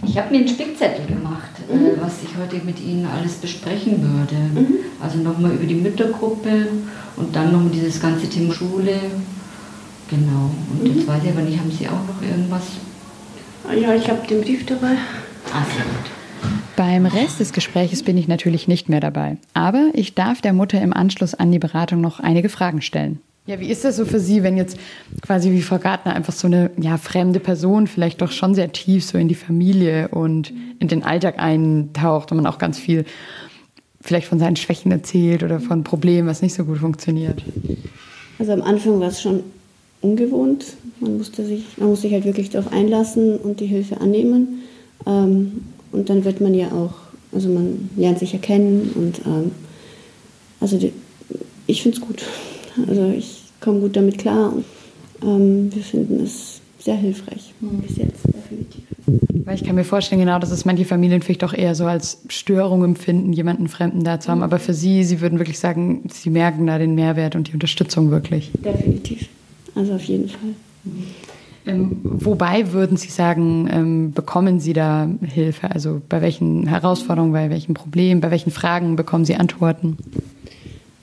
Ich 0.06 0.16
habe 0.16 0.30
mir 0.30 0.38
einen 0.38 0.48
Spickzettel 0.48 1.06
gemacht, 1.06 1.50
äh, 1.70 1.74
mhm. 1.74 1.86
äh, 1.86 2.00
was 2.00 2.22
ich 2.22 2.30
heute 2.38 2.64
mit 2.64 2.80
Ihnen 2.80 3.06
alles 3.06 3.34
besprechen 3.34 4.00
würde. 4.00 4.36
Mhm. 4.60 4.74
Also 5.00 5.18
nochmal 5.18 5.52
über 5.52 5.64
die 5.64 5.74
Müttergruppe 5.74 6.68
und 7.16 7.34
dann 7.34 7.52
nochmal 7.52 7.70
dieses 7.70 8.00
ganze 8.00 8.28
Thema 8.28 8.54
Schule. 8.54 8.94
Genau. 10.08 10.50
Und 10.72 10.82
mhm. 10.82 10.98
jetzt 10.98 11.06
weiß 11.06 11.22
ich 11.24 11.30
aber 11.30 11.42
nicht, 11.42 11.58
haben 11.58 11.70
Sie 11.70 11.88
auch 11.88 11.92
noch 11.92 12.22
irgendwas? 12.22 12.62
Ah, 13.68 13.74
ja, 13.74 13.94
ich 13.94 14.08
habe 14.08 14.26
den 14.26 14.40
Brief 14.40 14.64
dabei. 14.66 14.96
Ah, 15.52 15.64
sehr 15.74 15.84
gut. 15.84 16.10
Beim 16.76 17.06
Rest 17.06 17.40
des 17.40 17.52
Gespräches 17.52 18.04
bin 18.04 18.16
ich 18.16 18.28
natürlich 18.28 18.68
nicht 18.68 18.88
mehr 18.88 19.00
dabei. 19.00 19.36
Aber 19.52 19.90
ich 19.94 20.14
darf 20.14 20.40
der 20.40 20.52
Mutter 20.52 20.80
im 20.80 20.92
Anschluss 20.92 21.34
an 21.34 21.50
die 21.50 21.58
Beratung 21.58 22.00
noch 22.00 22.20
einige 22.20 22.48
Fragen 22.48 22.82
stellen. 22.82 23.20
Ja, 23.48 23.58
wie 23.60 23.70
ist 23.70 23.82
das 23.82 23.96
so 23.96 24.04
für 24.04 24.20
Sie, 24.20 24.42
wenn 24.42 24.58
jetzt 24.58 24.76
quasi 25.22 25.50
wie 25.52 25.62
Frau 25.62 25.78
Gartner 25.78 26.14
einfach 26.14 26.34
so 26.34 26.46
eine 26.46 26.70
ja, 26.78 26.98
fremde 26.98 27.40
Person 27.40 27.86
vielleicht 27.86 28.20
doch 28.20 28.30
schon 28.30 28.54
sehr 28.54 28.72
tief 28.72 29.06
so 29.06 29.16
in 29.16 29.26
die 29.26 29.34
Familie 29.34 30.08
und 30.08 30.52
in 30.80 30.88
den 30.88 31.02
Alltag 31.02 31.38
eintaucht 31.38 32.30
und 32.30 32.36
man 32.36 32.46
auch 32.46 32.58
ganz 32.58 32.78
viel 32.78 33.06
vielleicht 34.02 34.26
von 34.26 34.38
seinen 34.38 34.56
Schwächen 34.56 34.92
erzählt 34.92 35.42
oder 35.42 35.60
von 35.60 35.82
Problemen, 35.82 36.28
was 36.28 36.42
nicht 36.42 36.52
so 36.52 36.64
gut 36.66 36.76
funktioniert? 36.76 37.42
Also 38.38 38.52
am 38.52 38.60
Anfang 38.60 39.00
war 39.00 39.08
es 39.08 39.22
schon 39.22 39.42
ungewohnt. 40.02 40.66
Man 41.00 41.16
musste 41.16 41.46
sich, 41.46 41.64
man 41.78 41.88
muss 41.88 42.02
sich 42.02 42.12
halt 42.12 42.26
wirklich 42.26 42.50
darauf 42.50 42.70
einlassen 42.70 43.38
und 43.38 43.60
die 43.60 43.66
Hilfe 43.66 43.98
annehmen. 43.98 44.60
Ähm, 45.06 45.62
und 45.90 46.10
dann 46.10 46.26
wird 46.26 46.42
man 46.42 46.52
ja 46.52 46.70
auch, 46.72 46.96
also 47.32 47.48
man 47.48 47.88
lernt 47.96 48.18
sich 48.18 48.34
erkennen 48.34 48.90
und 48.94 49.22
ähm, 49.24 49.52
also 50.60 50.76
die, 50.76 50.92
ich 51.66 51.82
finde 51.82 51.96
es 51.96 52.06
gut. 52.06 52.22
Also 52.86 53.10
ich 53.10 53.37
komme 53.68 53.80
gut 53.80 53.96
damit 53.96 54.16
klar 54.16 54.54
und 54.54 54.64
ähm, 55.22 55.74
wir 55.74 55.82
finden 55.82 56.24
es 56.24 56.62
sehr 56.78 56.94
hilfreich 56.94 57.52
mhm. 57.60 57.80
bis 57.80 57.98
jetzt, 57.98 58.24
definitiv. 58.26 58.84
Weil 59.44 59.56
ich 59.56 59.64
kann 59.64 59.74
mir 59.74 59.84
vorstellen, 59.84 60.22
genau, 60.22 60.38
dass 60.38 60.50
es 60.50 60.64
manche 60.64 60.86
Familien 60.86 61.20
vielleicht 61.20 61.44
auch 61.44 61.52
eher 61.52 61.74
so 61.74 61.84
als 61.84 62.22
Störung 62.28 62.82
empfinden, 62.82 63.34
jemanden 63.34 63.68
Fremden 63.68 64.04
da 64.04 64.20
zu 64.20 64.30
haben. 64.30 64.42
Aber 64.42 64.58
für 64.58 64.72
Sie, 64.72 65.04
Sie 65.04 65.20
würden 65.20 65.38
wirklich 65.38 65.58
sagen, 65.58 66.04
Sie 66.10 66.30
merken 66.30 66.66
da 66.66 66.78
den 66.78 66.94
Mehrwert 66.94 67.36
und 67.36 67.48
die 67.48 67.52
Unterstützung 67.52 68.10
wirklich. 68.10 68.50
Definitiv. 68.54 69.28
Also 69.74 69.94
auf 69.94 70.04
jeden 70.04 70.30
Fall. 70.30 70.54
Mhm. 70.84 71.04
Ähm, 71.66 72.00
wobei 72.02 72.72
würden 72.72 72.96
Sie 72.96 73.10
sagen, 73.10 73.68
ähm, 73.70 74.12
bekommen 74.12 74.60
Sie 74.60 74.72
da 74.72 75.10
Hilfe? 75.22 75.70
Also 75.70 76.00
bei 76.08 76.22
welchen 76.22 76.66
Herausforderungen, 76.66 77.32
bei 77.32 77.50
welchen 77.50 77.74
Problemen, 77.74 78.22
bei 78.22 78.30
welchen 78.30 78.50
Fragen 78.50 78.96
bekommen 78.96 79.26
Sie 79.26 79.36
Antworten? 79.36 79.98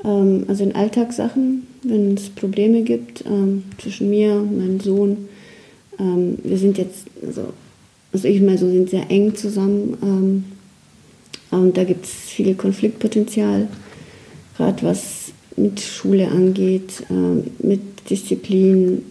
Ähm, 0.03 0.45
also 0.47 0.63
in 0.63 0.73
Alltagssachen, 0.75 1.67
wenn 1.87 2.15
es 2.15 2.29
Probleme 2.29 2.83
gibt 2.83 3.23
ähm, 3.25 3.63
zwischen 3.77 4.09
mir 4.09 4.33
und 4.33 4.57
meinem 4.57 4.79
Sohn. 4.79 5.29
Ähm, 5.99 6.37
wir 6.43 6.57
sind 6.57 6.77
jetzt, 6.77 7.05
also, 7.25 7.53
also 8.11 8.27
ich 8.27 8.41
meine, 8.41 8.57
so 8.57 8.69
sind 8.69 8.89
sehr 8.89 9.09
eng 9.09 9.35
zusammen. 9.35 10.45
und 11.51 11.77
da 11.77 11.83
gibt 11.83 12.05
es 12.05 12.11
viel 12.11 12.55
Konfliktpotenzial, 12.55 13.67
gerade 14.57 14.83
was 14.83 15.31
mit 15.57 15.79
Schule 15.79 16.27
angeht, 16.27 17.03
mit 17.59 17.81
Disziplin. 18.09 19.03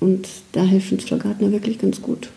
Und 0.00 0.28
da 0.52 0.64
hilft 0.64 0.92
uns 0.92 1.04
Frau 1.04 1.16
Gartner 1.16 1.50
wirklich 1.52 1.78
ganz 1.78 2.00
gut. 2.00 2.30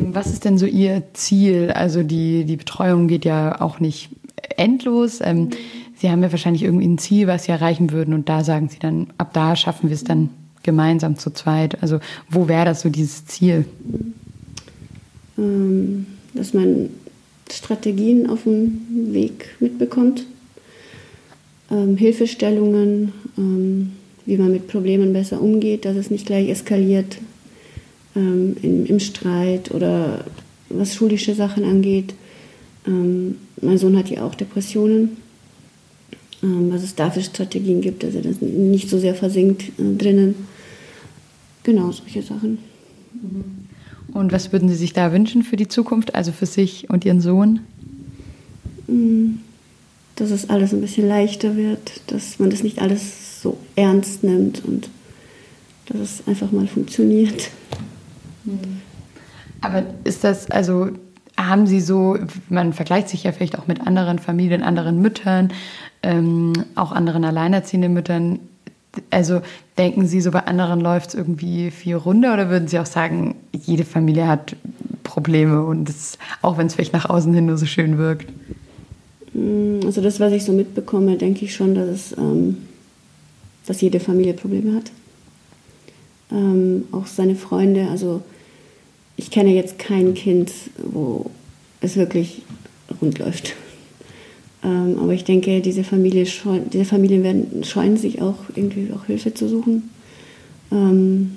Was 0.00 0.26
ist 0.26 0.44
denn 0.44 0.58
so 0.58 0.66
Ihr 0.66 1.02
Ziel? 1.12 1.70
Also 1.70 2.02
die, 2.02 2.44
die 2.44 2.56
Betreuung 2.56 3.08
geht 3.08 3.24
ja 3.24 3.60
auch 3.60 3.78
nicht 3.78 4.10
endlos. 4.56 5.20
Ähm, 5.22 5.50
Sie 5.98 6.10
haben 6.10 6.22
ja 6.22 6.30
wahrscheinlich 6.30 6.62
irgendwie 6.62 6.86
ein 6.86 6.98
Ziel, 6.98 7.26
was 7.26 7.44
Sie 7.44 7.52
erreichen 7.52 7.90
würden 7.90 8.12
und 8.12 8.28
da 8.28 8.44
sagen 8.44 8.68
Sie 8.68 8.78
dann, 8.78 9.08
ab 9.16 9.32
da 9.32 9.56
schaffen 9.56 9.88
wir 9.88 9.94
es 9.94 10.04
dann 10.04 10.28
gemeinsam 10.62 11.16
zu 11.16 11.30
zweit. 11.30 11.82
Also 11.82 12.00
wo 12.28 12.48
wäre 12.48 12.66
das 12.66 12.82
so 12.82 12.90
dieses 12.90 13.24
Ziel? 13.24 13.64
Ähm, 15.38 16.06
dass 16.34 16.52
man 16.52 16.90
Strategien 17.50 18.28
auf 18.28 18.42
dem 18.42 19.12
Weg 19.12 19.56
mitbekommt, 19.60 20.26
ähm, 21.70 21.96
Hilfestellungen, 21.96 23.12
ähm, 23.38 23.92
wie 24.26 24.36
man 24.36 24.52
mit 24.52 24.68
Problemen 24.68 25.12
besser 25.14 25.40
umgeht, 25.40 25.84
dass 25.84 25.96
es 25.96 26.10
nicht 26.10 26.26
gleich 26.26 26.48
eskaliert 26.48 27.18
im, 28.16 28.98
Streit 28.98 29.70
oder 29.72 30.24
was 30.70 30.94
schulische 30.94 31.34
Sachen 31.34 31.64
angeht. 31.64 32.14
Mein 32.86 33.78
Sohn 33.78 33.96
hat 33.96 34.08
ja 34.08 34.24
auch 34.24 34.34
Depressionen 34.34 35.18
was 36.42 36.82
es 36.82 36.94
da 36.94 37.10
für 37.10 37.22
Strategien 37.22 37.80
gibt, 37.80 38.02
dass 38.02 38.14
er 38.14 38.22
das 38.22 38.40
nicht 38.40 38.88
so 38.88 38.98
sehr 38.98 39.14
versinkt 39.14 39.62
äh, 39.78 39.96
drinnen. 39.96 40.34
Genau, 41.62 41.90
solche 41.90 42.22
Sachen. 42.22 42.58
Und 44.12 44.32
was 44.32 44.52
würden 44.52 44.68
Sie 44.68 44.76
sich 44.76 44.92
da 44.92 45.12
wünschen 45.12 45.42
für 45.42 45.56
die 45.56 45.68
Zukunft, 45.68 46.14
also 46.14 46.32
für 46.32 46.46
sich 46.46 46.88
und 46.90 47.04
Ihren 47.04 47.20
Sohn? 47.20 47.60
Mm, 48.86 49.38
dass 50.14 50.30
es 50.30 50.48
alles 50.48 50.72
ein 50.72 50.80
bisschen 50.80 51.08
leichter 51.08 51.56
wird, 51.56 52.00
dass 52.06 52.38
man 52.38 52.50
das 52.50 52.62
nicht 52.62 52.80
alles 52.80 53.42
so 53.42 53.58
ernst 53.74 54.22
nimmt 54.22 54.64
und 54.64 54.88
dass 55.86 56.00
es 56.00 56.28
einfach 56.28 56.52
mal 56.52 56.66
funktioniert. 56.66 57.50
Aber 59.60 59.84
ist 60.04 60.24
das, 60.24 60.50
also 60.50 60.90
haben 61.36 61.66
Sie 61.66 61.80
so, 61.80 62.16
man 62.48 62.72
vergleicht 62.72 63.08
sich 63.08 63.24
ja 63.24 63.32
vielleicht 63.32 63.58
auch 63.58 63.66
mit 63.66 63.86
anderen 63.86 64.18
Familien, 64.18 64.62
anderen 64.62 65.00
Müttern, 65.00 65.52
ähm, 66.06 66.52
auch 66.76 66.92
anderen 66.92 67.24
alleinerziehenden 67.24 67.92
Müttern. 67.92 68.38
Also 69.10 69.42
denken 69.76 70.06
Sie, 70.06 70.20
so 70.20 70.30
bei 70.30 70.46
anderen 70.46 70.80
läuft 70.80 71.10
es 71.10 71.14
irgendwie 71.14 71.70
viel 71.70 71.96
runter 71.96 72.32
oder 72.32 72.48
würden 72.48 72.68
Sie 72.68 72.78
auch 72.78 72.86
sagen, 72.86 73.34
jede 73.52 73.84
Familie 73.84 74.28
hat 74.28 74.56
Probleme 75.02 75.64
und 75.64 75.88
das, 75.88 76.18
auch 76.42 76.56
wenn 76.56 76.68
es 76.68 76.74
vielleicht 76.74 76.92
nach 76.92 77.10
außen 77.10 77.34
hin 77.34 77.46
nur 77.46 77.58
so 77.58 77.66
schön 77.66 77.98
wirkt? 77.98 78.30
Mm, 79.34 79.80
also 79.84 80.00
das, 80.00 80.20
was 80.20 80.32
ich 80.32 80.44
so 80.44 80.52
mitbekomme, 80.52 81.16
denke 81.16 81.44
ich 81.44 81.54
schon, 81.54 81.74
dass, 81.74 81.88
es, 81.88 82.12
ähm, 82.16 82.58
dass 83.66 83.80
jede 83.80 84.00
Familie 84.00 84.32
Probleme 84.32 84.76
hat. 84.76 84.92
Ähm, 86.32 86.84
auch 86.92 87.06
seine 87.06 87.34
Freunde, 87.34 87.88
also 87.90 88.22
ich 89.16 89.30
kenne 89.30 89.54
jetzt 89.54 89.78
kein 89.78 90.14
Kind, 90.14 90.52
wo 90.78 91.30
es 91.80 91.96
wirklich 91.96 92.42
rund 93.00 93.18
läuft. 93.18 93.54
Ähm, 94.62 94.98
aber 95.00 95.12
ich 95.12 95.24
denke, 95.24 95.60
diese, 95.60 95.84
Familie 95.84 96.26
scheuen, 96.26 96.70
diese 96.70 96.84
Familien 96.84 97.22
werden, 97.22 97.64
scheuen 97.64 97.96
sich 97.96 98.22
auch 98.22 98.36
irgendwie 98.54 98.92
auch 98.92 99.04
Hilfe 99.06 99.34
zu 99.34 99.48
suchen. 99.48 99.90
Ähm, 100.72 101.36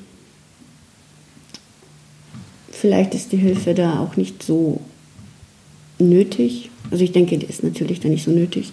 vielleicht 2.71 3.13
ist 3.13 3.31
die 3.31 3.37
Hilfe 3.37 3.73
da 3.73 3.99
auch 3.99 4.15
nicht 4.15 4.41
so 4.43 4.81
nötig. 5.99 6.71
Also 6.91 7.03
ich 7.03 7.11
denke, 7.11 7.37
die 7.37 7.45
ist 7.45 7.63
natürlich 7.63 7.99
da 7.99 8.09
nicht 8.09 8.23
so 8.23 8.31
nötig. 8.31 8.71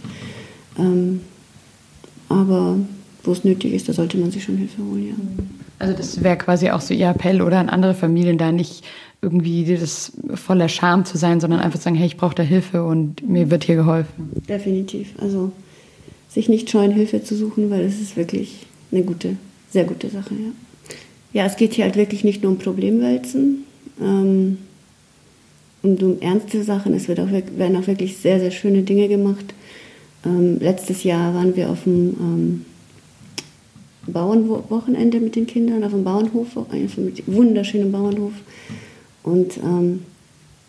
Ähm, 0.78 1.20
aber 2.28 2.78
wo 3.24 3.32
es 3.32 3.44
nötig 3.44 3.72
ist, 3.72 3.88
da 3.88 3.92
sollte 3.92 4.16
man 4.18 4.30
sich 4.30 4.44
schon 4.44 4.56
Hilfe 4.56 4.82
holen, 4.82 5.08
ja. 5.08 5.14
Also 5.78 5.94
das 5.94 6.22
wäre 6.22 6.38
quasi 6.38 6.70
auch 6.70 6.80
so 6.80 6.94
Ihr 6.94 7.08
Appell 7.10 7.42
oder 7.42 7.58
an 7.58 7.68
andere 7.68 7.94
Familien, 7.94 8.38
da 8.38 8.50
nicht 8.50 8.82
irgendwie 9.22 9.64
das 9.76 10.12
voller 10.34 10.68
Scham 10.68 11.04
zu 11.04 11.16
sein, 11.16 11.40
sondern 11.40 11.60
einfach 11.60 11.78
zu 11.78 11.84
sagen, 11.84 11.96
hey, 11.96 12.06
ich 12.06 12.16
brauche 12.16 12.34
da 12.34 12.42
Hilfe 12.42 12.84
und 12.84 13.28
mir 13.28 13.50
wird 13.50 13.64
hier 13.64 13.76
geholfen. 13.76 14.30
Definitiv. 14.48 15.14
Also 15.18 15.52
sich 16.28 16.48
nicht 16.48 16.70
scheuen, 16.70 16.92
Hilfe 16.92 17.22
zu 17.22 17.34
suchen, 17.34 17.70
weil 17.70 17.82
es 17.82 18.00
ist 18.00 18.16
wirklich 18.16 18.66
eine 18.92 19.02
gute, 19.02 19.36
sehr 19.70 19.84
gute 19.84 20.08
Sache, 20.08 20.34
ja. 20.34 20.50
Ja, 21.32 21.44
es 21.44 21.56
geht 21.56 21.74
hier 21.74 21.84
halt 21.84 21.96
wirklich 21.96 22.24
nicht 22.24 22.42
nur 22.42 22.52
um 22.52 22.58
Problemwälzen 22.58 23.64
ähm, 24.00 24.58
und 25.82 26.02
um 26.02 26.20
ernste 26.20 26.62
Sachen. 26.62 26.94
Es 26.94 27.08
wird 27.08 27.20
auch, 27.20 27.28
werden 27.30 27.76
auch 27.76 27.86
wirklich 27.86 28.16
sehr, 28.16 28.40
sehr 28.40 28.50
schöne 28.50 28.82
Dinge 28.82 29.08
gemacht. 29.08 29.52
Ähm, 30.24 30.58
letztes 30.60 31.04
Jahr 31.04 31.34
waren 31.34 31.54
wir 31.54 31.68
auf 31.68 31.84
dem 31.84 32.16
ähm, 32.18 32.64
Bauernwochenende 34.06 35.20
mit 35.20 35.36
den 35.36 35.46
Kindern 35.46 35.84
auf 35.84 35.92
dem 35.92 36.04
Bauernhof, 36.04 36.56
einem 36.70 36.88
wunderschönen 37.26 37.92
Bauernhof. 37.92 38.32
Und 39.26 39.58
ähm, 39.58 40.02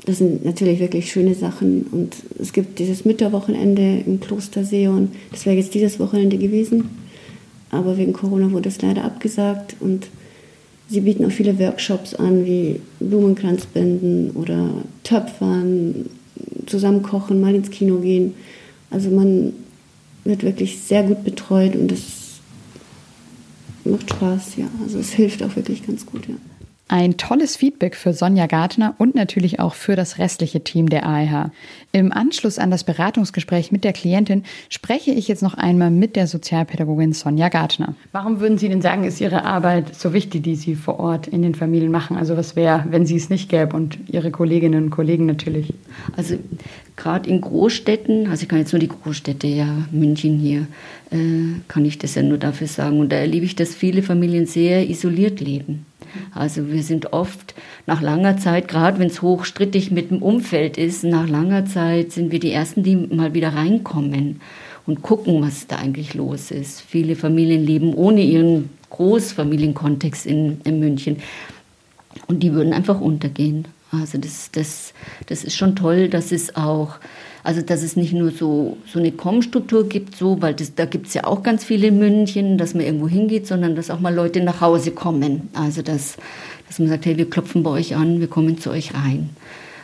das 0.06 0.18
sind 0.18 0.44
natürlich 0.44 0.80
wirklich 0.80 1.12
schöne 1.12 1.36
Sachen. 1.36 1.84
Und 1.92 2.16
es 2.40 2.52
gibt 2.54 2.80
dieses 2.80 3.06
Mütterwochenende 3.06 4.00
im 4.06 4.20
Kloster 4.20 4.66
Seon. 4.66 5.12
Das 5.32 5.46
wäre 5.46 5.56
jetzt 5.56 5.74
dieses 5.76 6.00
Wochenende 6.00 6.38
gewesen. 6.38 6.90
Aber 7.70 7.98
wegen 7.98 8.14
Corona 8.14 8.52
wurde 8.52 8.70
es 8.70 8.82
leider 8.82 9.04
abgesagt. 9.04 9.76
Und 9.80 10.08
sie 10.90 11.02
bieten 11.02 11.24
auch 11.26 11.32
viele 11.32 11.60
Workshops 11.60 12.16
an, 12.16 12.46
wie 12.46 12.82
Blumenkranzbinden 13.00 14.32
oder 14.32 14.70
Töpfern, 15.04 16.10
zusammenkochen, 16.66 17.40
mal 17.40 17.54
ins 17.54 17.70
Kino 17.70 18.00
gehen. 18.00 18.34
Also 18.90 19.12
man 19.12 19.54
wird 20.24 20.44
wirklich 20.44 20.80
sehr 20.80 21.04
gut 21.04 21.24
betreut 21.24 21.76
und 21.76 21.92
das 21.92 22.02
macht 23.86 24.10
Spaß, 24.10 24.58
ja. 24.58 24.68
Also 24.84 24.98
es 24.98 25.12
hilft 25.12 25.44
auch 25.44 25.56
wirklich 25.56 25.86
ganz 25.86 26.06
gut, 26.06 26.28
ja. 26.28 26.36
Ein 26.90 27.18
tolles 27.18 27.58
Feedback 27.58 27.98
für 27.98 28.14
Sonja 28.14 28.48
Gartner 28.48 28.96
und 28.98 29.14
natürlich 29.14 29.60
auch 29.60 29.74
für 29.74 29.98
das 29.98 30.20
restliche 30.20 30.64
Team 30.64 30.88
der 30.88 31.06
AEH. 31.06 31.52
Im 31.92 32.14
Anschluss 32.14 32.60
an 32.60 32.72
das 32.72 32.86
Beratungsgespräch 32.86 33.74
mit 33.74 33.84
der 33.84 33.92
Klientin 33.92 34.44
spreche 34.70 35.12
ich 35.12 35.28
jetzt 35.28 35.44
noch 35.44 35.56
einmal 35.56 35.92
mit 35.92 36.16
der 36.16 36.28
Sozialpädagogin 36.28 37.12
Sonja 37.12 37.50
Gartner. 37.50 37.94
Warum 38.14 38.40
würden 38.40 38.58
Sie 38.58 38.70
denn 38.70 38.82
sagen, 38.82 39.04
ist 39.04 39.20
Ihre 39.20 39.44
Arbeit 39.44 39.96
so 39.96 40.14
wichtig, 40.14 40.44
die 40.44 40.56
Sie 40.56 40.76
vor 40.76 40.98
Ort 40.98 41.28
in 41.28 41.42
den 41.42 41.56
Familien 41.56 41.92
machen? 41.92 42.16
Also 42.16 42.38
was 42.38 42.56
wäre, 42.56 42.86
wenn 42.90 43.06
Sie 43.06 43.18
es 43.18 43.30
nicht 43.30 43.50
gäbe 43.50 43.76
und 43.76 43.98
Ihre 44.08 44.32
Kolleginnen 44.32 44.86
und 44.86 44.90
Kollegen 44.90 45.26
natürlich? 45.26 45.74
Also 46.16 46.38
gerade 46.96 47.30
in 47.30 47.42
Großstädten, 47.42 48.30
also 48.30 48.44
ich 48.44 48.50
kann 48.50 48.60
jetzt 48.60 48.72
nur 48.72 48.80
die 48.80 48.88
Großstädte, 48.88 49.48
ja, 49.48 49.68
München 49.92 50.40
hier, 50.40 50.68
äh, 51.12 51.60
kann 51.68 51.84
ich 51.84 51.98
das 51.98 52.16
ja 52.16 52.24
nur 52.24 52.38
dafür 52.38 52.68
sagen. 52.68 53.02
Und 53.02 53.12
da 53.12 53.18
erlebe 53.18 53.46
ich, 53.46 53.58
dass 53.58 53.76
viele 53.76 54.04
Familien 54.04 54.46
sehr 54.46 54.90
isoliert 54.90 55.42
leben. 55.42 55.86
Also 56.34 56.70
wir 56.70 56.84
sind 56.84 57.14
oft 57.14 57.56
nach 57.86 58.02
langer 58.02 58.38
Zeit, 58.38 58.68
gerade 58.68 59.00
wenn 59.00 59.08
es 59.08 59.22
hochstrittig 59.22 59.92
mit 59.92 60.12
dem 60.12 60.22
Umfeld 60.22 60.78
ist, 60.78 61.04
nach 61.04 61.28
langer 61.28 61.66
Zeit 61.66 62.12
sind 62.12 62.32
wir 62.32 62.40
die 62.40 62.52
Ersten, 62.52 62.84
die 62.84 62.96
mal 62.96 63.34
wieder 63.34 63.54
reinkommen 63.54 64.42
und 64.86 65.02
gucken, 65.02 65.42
was 65.42 65.68
da 65.68 65.78
eigentlich 65.78 66.14
los 66.14 66.52
ist. 66.52 66.82
Viele 66.82 67.16
Familien 67.16 67.66
leben 67.66 67.94
ohne 67.94 68.22
ihren 68.22 68.70
Großfamilienkontext 68.90 70.26
in, 70.26 70.62
in 70.64 70.80
München 70.80 71.18
und 72.28 72.42
die 72.42 72.54
würden 72.54 72.74
einfach 72.74 73.00
untergehen. 73.02 73.68
Also 73.92 74.18
das, 74.18 74.52
das, 74.52 74.94
das 75.28 75.44
ist 75.44 75.56
schon 75.56 75.76
toll, 75.76 76.10
dass 76.10 76.32
es 76.32 76.56
auch 76.56 76.96
also 77.48 77.62
dass 77.62 77.82
es 77.82 77.96
nicht 77.96 78.12
nur 78.12 78.32
so, 78.32 78.76
so 78.92 79.00
eine 79.00 79.14
Kommstruktur 79.14 79.88
gibt, 79.88 80.18
so, 80.18 80.42
weil 80.42 80.54
das, 80.54 80.76
da 80.76 80.84
gibt 80.84 81.08
es 81.08 81.14
ja 81.14 81.24
auch 81.24 81.44
ganz 81.44 81.64
viele 81.64 81.88
in 81.88 81.98
München, 81.98 82.58
dass 82.58 82.74
man 82.74 82.84
irgendwo 82.84 83.08
hingeht, 83.08 83.48
sondern 83.48 83.74
dass 83.74 83.90
auch 83.90 84.02
mal 84.02 84.14
Leute 84.14 84.44
nach 84.44 84.60
Hause 84.60 84.92
kommen. 84.92 85.48
Also 85.54 85.82
dass, 85.82 86.18
dass 86.68 86.78
man 86.78 86.90
sagt, 86.90 87.06
hey, 87.06 87.16
wir 87.16 87.30
klopfen 87.30 87.64
bei 87.64 87.70
euch 87.70 87.96
an, 87.96 88.20
wir 88.20 88.28
kommen 88.28 88.58
zu 88.58 88.70
euch 88.70 88.94
rein. 88.94 89.30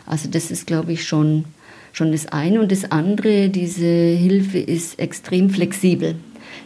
Also 0.05 0.29
das 0.29 0.51
ist, 0.51 0.67
glaube 0.67 0.91
ich, 0.91 1.07
schon, 1.07 1.45
schon 1.93 2.11
das 2.11 2.25
eine. 2.25 2.59
Und 2.59 2.69
das 2.69 2.91
andere, 2.91 3.47
diese 3.47 3.87
Hilfe 3.87 4.59
ist 4.59 4.99
extrem 4.99 5.49
flexibel. 5.49 6.15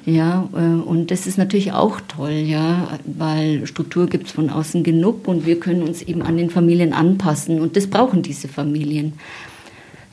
Ja, 0.03 0.49
äh, 0.51 0.57
und 0.57 1.11
das 1.11 1.27
ist 1.27 1.37
natürlich 1.37 1.73
auch 1.73 2.01
toll, 2.07 2.31
ja, 2.31 2.97
weil 3.05 3.67
Struktur 3.67 4.07
gibt 4.07 4.25
es 4.25 4.31
von 4.31 4.49
außen 4.49 4.83
genug 4.83 5.27
und 5.27 5.45
wir 5.45 5.59
können 5.59 5.83
uns 5.83 6.01
eben 6.01 6.23
an 6.23 6.37
den 6.37 6.49
Familien 6.49 6.91
anpassen 6.91 7.61
und 7.61 7.75
das 7.75 7.85
brauchen 7.85 8.23
diese 8.23 8.47
Familien. 8.47 9.13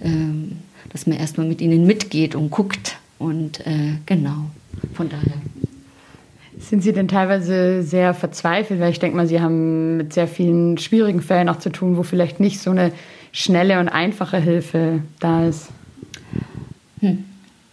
Ähm, 0.03 0.59
dass 0.91 1.07
man 1.07 1.19
erstmal 1.19 1.47
mit 1.47 1.61
ihnen 1.61 1.87
mitgeht 1.87 2.35
und 2.35 2.51
guckt. 2.51 2.97
Und 3.19 3.67
äh, 3.67 3.99
genau, 4.07 4.51
von 4.95 5.09
daher. 5.09 5.41
Sind 6.59 6.83
Sie 6.83 6.93
denn 6.93 7.09
teilweise 7.09 7.83
sehr 7.83 8.15
verzweifelt? 8.15 8.81
Weil 8.81 8.93
ich 8.93 9.01
denke 9.01 9.17
mal, 9.17 9.27
Sie 9.27 9.41
haben 9.41 9.97
mit 9.97 10.13
sehr 10.13 10.29
vielen 10.29 10.79
schwierigen 10.79 11.21
Fällen 11.21 11.49
auch 11.49 11.59
zu 11.59 11.71
tun, 11.71 11.97
wo 11.97 12.03
vielleicht 12.03 12.41
nicht 12.41 12.61
so 12.61 12.71
eine 12.71 12.93
schnelle 13.33 13.81
und 13.81 13.89
einfache 13.89 14.39
Hilfe 14.39 15.01
da 15.21 15.47
ist. 15.47 15.69
Hm. 17.01 17.25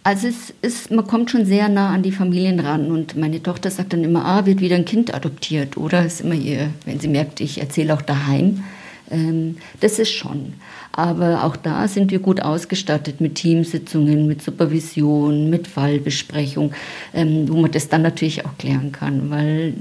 Also 0.04 0.26
es 0.26 0.52
ist, 0.62 0.90
man 0.90 1.06
kommt 1.06 1.30
schon 1.30 1.46
sehr 1.46 1.68
nah 1.68 1.90
an 1.90 2.02
die 2.02 2.10
Familien 2.10 2.58
ran 2.58 2.90
und 2.90 3.16
meine 3.16 3.40
Tochter 3.40 3.70
sagt 3.70 3.92
dann 3.92 4.02
immer, 4.02 4.24
ah, 4.24 4.46
wird 4.46 4.60
wieder 4.60 4.74
ein 4.74 4.84
Kind 4.84 5.14
adoptiert 5.14 5.76
oder 5.76 6.04
ist 6.04 6.22
immer 6.22 6.34
ihr, 6.34 6.70
wenn 6.84 6.98
sie 6.98 7.06
merkt, 7.06 7.40
ich 7.40 7.60
erzähle 7.60 7.94
auch 7.94 8.02
daheim. 8.02 8.64
Ähm, 9.10 9.56
das 9.80 9.98
ist 9.98 10.12
schon. 10.12 10.54
Aber 10.92 11.44
auch 11.44 11.56
da 11.56 11.88
sind 11.88 12.10
wir 12.10 12.18
gut 12.18 12.42
ausgestattet 12.42 13.20
mit 13.20 13.36
Teamsitzungen, 13.36 14.26
mit 14.26 14.42
Supervision, 14.42 15.50
mit 15.50 15.66
Fallbesprechung, 15.66 16.72
ähm, 17.14 17.48
wo 17.48 17.56
man 17.56 17.70
das 17.70 17.88
dann 17.88 18.02
natürlich 18.02 18.44
auch 18.44 18.56
klären 18.58 18.92
kann. 18.92 19.30
Weil, 19.30 19.74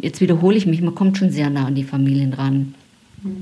jetzt 0.00 0.20
wiederhole 0.20 0.56
ich 0.56 0.66
mich, 0.66 0.80
man 0.80 0.94
kommt 0.94 1.18
schon 1.18 1.30
sehr 1.30 1.50
nah 1.50 1.66
an 1.66 1.74
die 1.74 1.84
Familien 1.84 2.32
ran. 2.32 2.74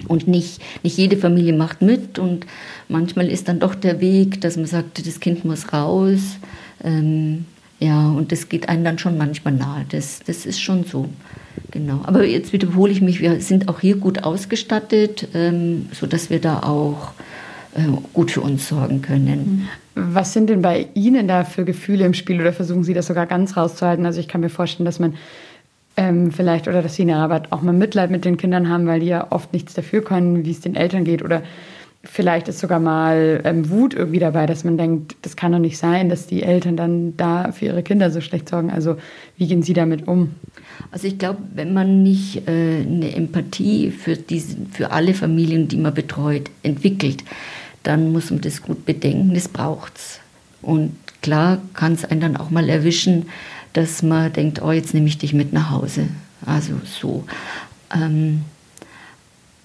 Und 0.09 0.29
nicht, 0.29 0.61
nicht 0.83 0.99
jede 0.99 1.17
Familie 1.17 1.55
macht 1.55 1.81
mit 1.81 2.19
und 2.19 2.47
manchmal 2.89 3.29
ist 3.29 3.49
dann 3.49 3.61
doch 3.61 3.75
der 3.75 4.01
Weg, 4.03 4.41
dass 4.43 4.57
man 4.57 4.67
sagt, 4.67 5.07
das 5.07 5.21
Kind 5.21 5.47
muss 5.47 5.73
raus. 5.73 6.37
Ähm, 6.85 7.47
ja, 7.79 8.11
und 8.11 8.31
das 8.31 8.51
geht 8.51 8.69
einem 8.69 8.85
dann 8.85 8.99
schon 8.99 9.17
manchmal 9.17 9.55
nahe. 9.55 9.87
Das, 9.89 10.21
das 10.27 10.45
ist 10.45 10.61
schon 10.61 10.85
so. 10.85 11.09
Genau. 11.71 12.01
Aber 12.05 12.25
jetzt 12.25 12.53
wiederhole 12.53 12.93
ich 12.93 13.01
mich, 13.01 13.21
wir 13.21 13.41
sind 13.41 13.69
auch 13.69 13.81
hier 13.81 13.97
gut 13.97 14.25
ausgestattet, 14.25 15.29
ähm, 15.35 15.89
sodass 15.93 16.31
wir 16.31 16.41
da 16.41 16.61
auch 16.61 17.13
äh, 17.75 17.83
gut 18.13 18.31
für 18.31 18.41
uns 18.41 18.69
sorgen 18.69 19.03
können. 19.03 19.69
Was 19.95 20.33
sind 20.33 20.51
denn 20.51 20.63
bei 20.63 20.89
Ihnen 20.95 21.29
da 21.29 21.45
für 21.45 21.65
Gefühle 21.65 22.05
im 22.07 22.15
Spiel 22.15 22.41
oder 22.41 22.53
versuchen 22.53 22.85
Sie 22.85 22.95
das 22.95 23.07
sogar 23.07 23.27
ganz 23.27 23.57
rauszuhalten? 23.57 24.07
Also 24.07 24.21
ich 24.21 24.29
kann 24.29 24.41
mir 24.41 24.49
vorstellen, 24.49 24.87
dass 24.87 24.99
man 24.99 25.15
ähm, 25.97 26.33
vielleicht 26.33 26.69
oder 26.69 26.83
dass 26.83 26.95
Sie 26.95 27.03
in 27.03 27.09
der 27.09 27.19
Arbeit 27.19 27.53
auch 27.53 27.63
mal 27.63 27.73
Mitleid 27.73 28.11
mit 28.11 28.25
den 28.25 28.37
Kindern 28.37 28.69
haben, 28.69 28.87
weil 28.87 29.01
die 29.01 29.07
ja 29.07 29.27
oft 29.31 29.53
nichts 29.53 29.75
dafür 29.75 30.03
können, 30.03 30.45
wie 30.45 30.51
es 30.51 30.61
den 30.61 30.75
Eltern 30.75 31.05
geht 31.05 31.23
oder 31.23 31.43
vielleicht 32.03 32.49
ist 32.49 32.61
sogar 32.61 32.81
mal 32.81 33.43
ähm, 33.45 33.69
Wut 33.69 33.93
irgendwie 33.95 34.19
dabei, 34.19 34.47
dass 34.47 34.65
man 34.65 34.79
denkt, 34.79 35.17
das 35.23 35.37
kann 35.37 35.53
doch 35.53 35.59
nicht 35.59 35.77
sein, 35.77 36.09
dass 36.09 36.27
die 36.27 36.43
Eltern 36.43 36.77
dann 36.77 37.17
da 37.17 37.53
für 37.53 37.67
ihre 37.67 37.83
Kinder 37.83 38.11
so 38.11 38.21
schlecht 38.21 38.49
sorgen. 38.49 38.71
Also 38.71 38.97
wie 39.37 39.47
gehen 39.47 39.63
Sie 39.63 39.75
damit 39.75 40.09
um? 40.09 40.35
Also 40.91 41.07
ich 41.07 41.19
glaube, 41.19 41.41
wenn 41.55 41.75
man 41.75 42.03
nicht 42.03 42.49
äh, 42.49 42.81
eine 42.81 43.15
Empathie 43.15 43.91
für, 43.91 44.17
diese, 44.17 44.57
für 44.73 44.93
alle 44.93 45.13
Familien, 45.13 45.69
die 45.69 45.77
man 45.77 45.93
betreut, 45.93 46.51
entwickelt, 46.63 47.23
dann 47.83 48.13
muss 48.13 48.31
man 48.31 48.41
das 48.41 48.63
gut 48.63 48.87
bedenken, 48.87 49.35
das 49.35 49.49
braucht 49.49 49.97
es. 49.97 50.21
Und 50.63 50.97
klar 51.23 51.59
kann 51.75 51.93
es 51.93 52.05
einen 52.05 52.21
dann 52.21 52.37
auch 52.37 52.51
mal 52.51 52.69
erwischen, 52.69 53.27
dass 53.73 54.03
man 54.03 54.33
denkt, 54.33 54.63
oh, 54.63 54.73
jetzt 54.73 54.95
nehme 54.95 55.07
ich 55.07 55.19
dich 55.19 55.35
mit 55.35 55.53
nach 55.53 55.71
Hause. 55.71 56.09
Also 56.45 56.73
so. 56.85 57.25
Ähm, 57.95 58.43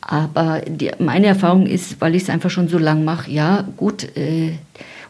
aber 0.08 0.62
die, 0.62 0.92
meine 1.00 1.26
Erfahrung 1.26 1.66
ist, 1.66 2.00
weil 2.00 2.14
ich 2.14 2.24
es 2.24 2.30
einfach 2.30 2.52
schon 2.52 2.68
so 2.68 2.78
lang 2.78 3.04
mache, 3.04 3.32
ja, 3.32 3.68
gut. 3.76 4.16
Äh, 4.16 4.52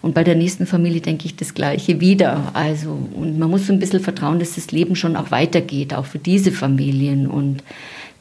und 0.01 0.13
bei 0.13 0.23
der 0.23 0.35
nächsten 0.35 0.65
Familie 0.65 1.01
denke 1.01 1.25
ich 1.25 1.35
das 1.35 1.53
Gleiche 1.53 1.99
wieder. 1.99 2.51
Also, 2.53 2.97
und 3.13 3.37
man 3.37 3.49
muss 3.49 3.67
so 3.67 3.73
ein 3.73 3.79
bisschen 3.79 3.99
vertrauen, 3.99 4.39
dass 4.39 4.55
das 4.55 4.71
Leben 4.71 4.95
schon 4.95 5.17
auch 5.17 5.31
weitergeht, 5.31 5.93
auch 5.93 6.05
für 6.05 6.19
diese 6.19 6.51
Familien. 6.51 7.27
Und 7.27 7.61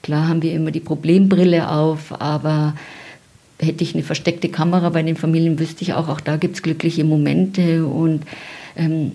klar 0.02 0.26
haben 0.26 0.42
wir 0.42 0.52
immer 0.52 0.72
die 0.72 0.80
Problembrille 0.80 1.70
auf, 1.70 2.20
aber 2.20 2.74
hätte 3.60 3.84
ich 3.84 3.94
eine 3.94 4.02
versteckte 4.02 4.48
Kamera 4.48 4.88
bei 4.88 5.02
den 5.02 5.16
Familien, 5.16 5.60
wüsste 5.60 5.82
ich 5.82 5.94
auch, 5.94 6.08
auch 6.08 6.20
da 6.20 6.38
gibt 6.38 6.56
es 6.56 6.62
glückliche 6.62 7.04
Momente. 7.04 7.86
Und 7.86 8.24
ähm, 8.76 9.12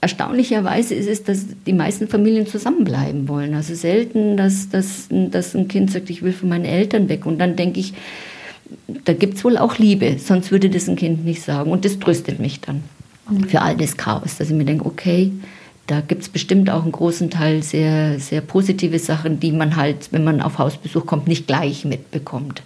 erstaunlicherweise 0.00 0.94
ist 0.94 1.08
es, 1.08 1.24
dass 1.24 1.46
die 1.66 1.72
meisten 1.72 2.08
Familien 2.08 2.46
zusammenbleiben 2.46 3.28
wollen. 3.28 3.54
Also 3.54 3.74
selten, 3.74 4.36
dass, 4.36 4.68
dass, 4.68 5.08
dass 5.10 5.54
ein 5.54 5.68
Kind 5.68 5.90
sagt, 5.90 6.10
ich 6.10 6.22
will 6.22 6.32
von 6.32 6.48
meinen 6.48 6.64
Eltern 6.64 7.08
weg. 7.08 7.26
Und 7.26 7.38
dann 7.38 7.56
denke 7.56 7.80
ich, 7.80 7.94
da 9.04 9.12
gibt 9.12 9.36
es 9.36 9.44
wohl 9.44 9.58
auch 9.58 9.78
Liebe, 9.78 10.16
sonst 10.18 10.50
würde 10.50 10.70
das 10.70 10.88
ein 10.88 10.96
Kind 10.96 11.24
nicht 11.24 11.42
sagen. 11.42 11.70
Und 11.70 11.84
das 11.84 11.98
tröstet 11.98 12.38
mich 12.38 12.60
dann 12.60 12.82
für 13.48 13.62
all 13.62 13.76
das 13.76 13.96
Chaos, 13.96 14.36
dass 14.36 14.50
ich 14.50 14.56
mir 14.56 14.64
denke, 14.64 14.86
okay, 14.86 15.32
da 15.86 16.00
gibt 16.00 16.22
es 16.22 16.28
bestimmt 16.28 16.70
auch 16.70 16.82
einen 16.82 16.92
großen 16.92 17.30
Teil 17.30 17.62
sehr, 17.62 18.20
sehr 18.20 18.42
positive 18.42 18.98
Sachen, 18.98 19.40
die 19.40 19.52
man 19.52 19.76
halt, 19.76 20.12
wenn 20.12 20.22
man 20.22 20.42
auf 20.42 20.58
Hausbesuch 20.58 21.06
kommt, 21.06 21.26
nicht 21.26 21.46
gleich 21.46 21.84
mitbekommt. 21.84 22.62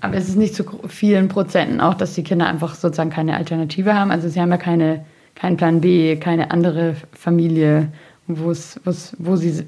Aber 0.00 0.14
es 0.14 0.28
ist 0.28 0.36
nicht 0.36 0.54
zu 0.54 0.64
vielen 0.88 1.28
Prozenten 1.28 1.80
auch, 1.80 1.94
dass 1.94 2.14
die 2.14 2.22
Kinder 2.22 2.46
einfach 2.46 2.74
sozusagen 2.74 3.08
keine 3.08 3.36
Alternative 3.36 3.94
haben. 3.94 4.10
Also 4.10 4.28
sie 4.28 4.38
haben 4.38 4.50
ja 4.50 4.58
keine, 4.58 5.04
keinen 5.34 5.56
Plan 5.56 5.80
B, 5.80 6.16
keine 6.16 6.50
andere 6.50 6.96
Familie, 7.12 7.88
wo 8.26 8.50
es, 8.50 8.80
wo 9.18 9.36
sie 9.36 9.64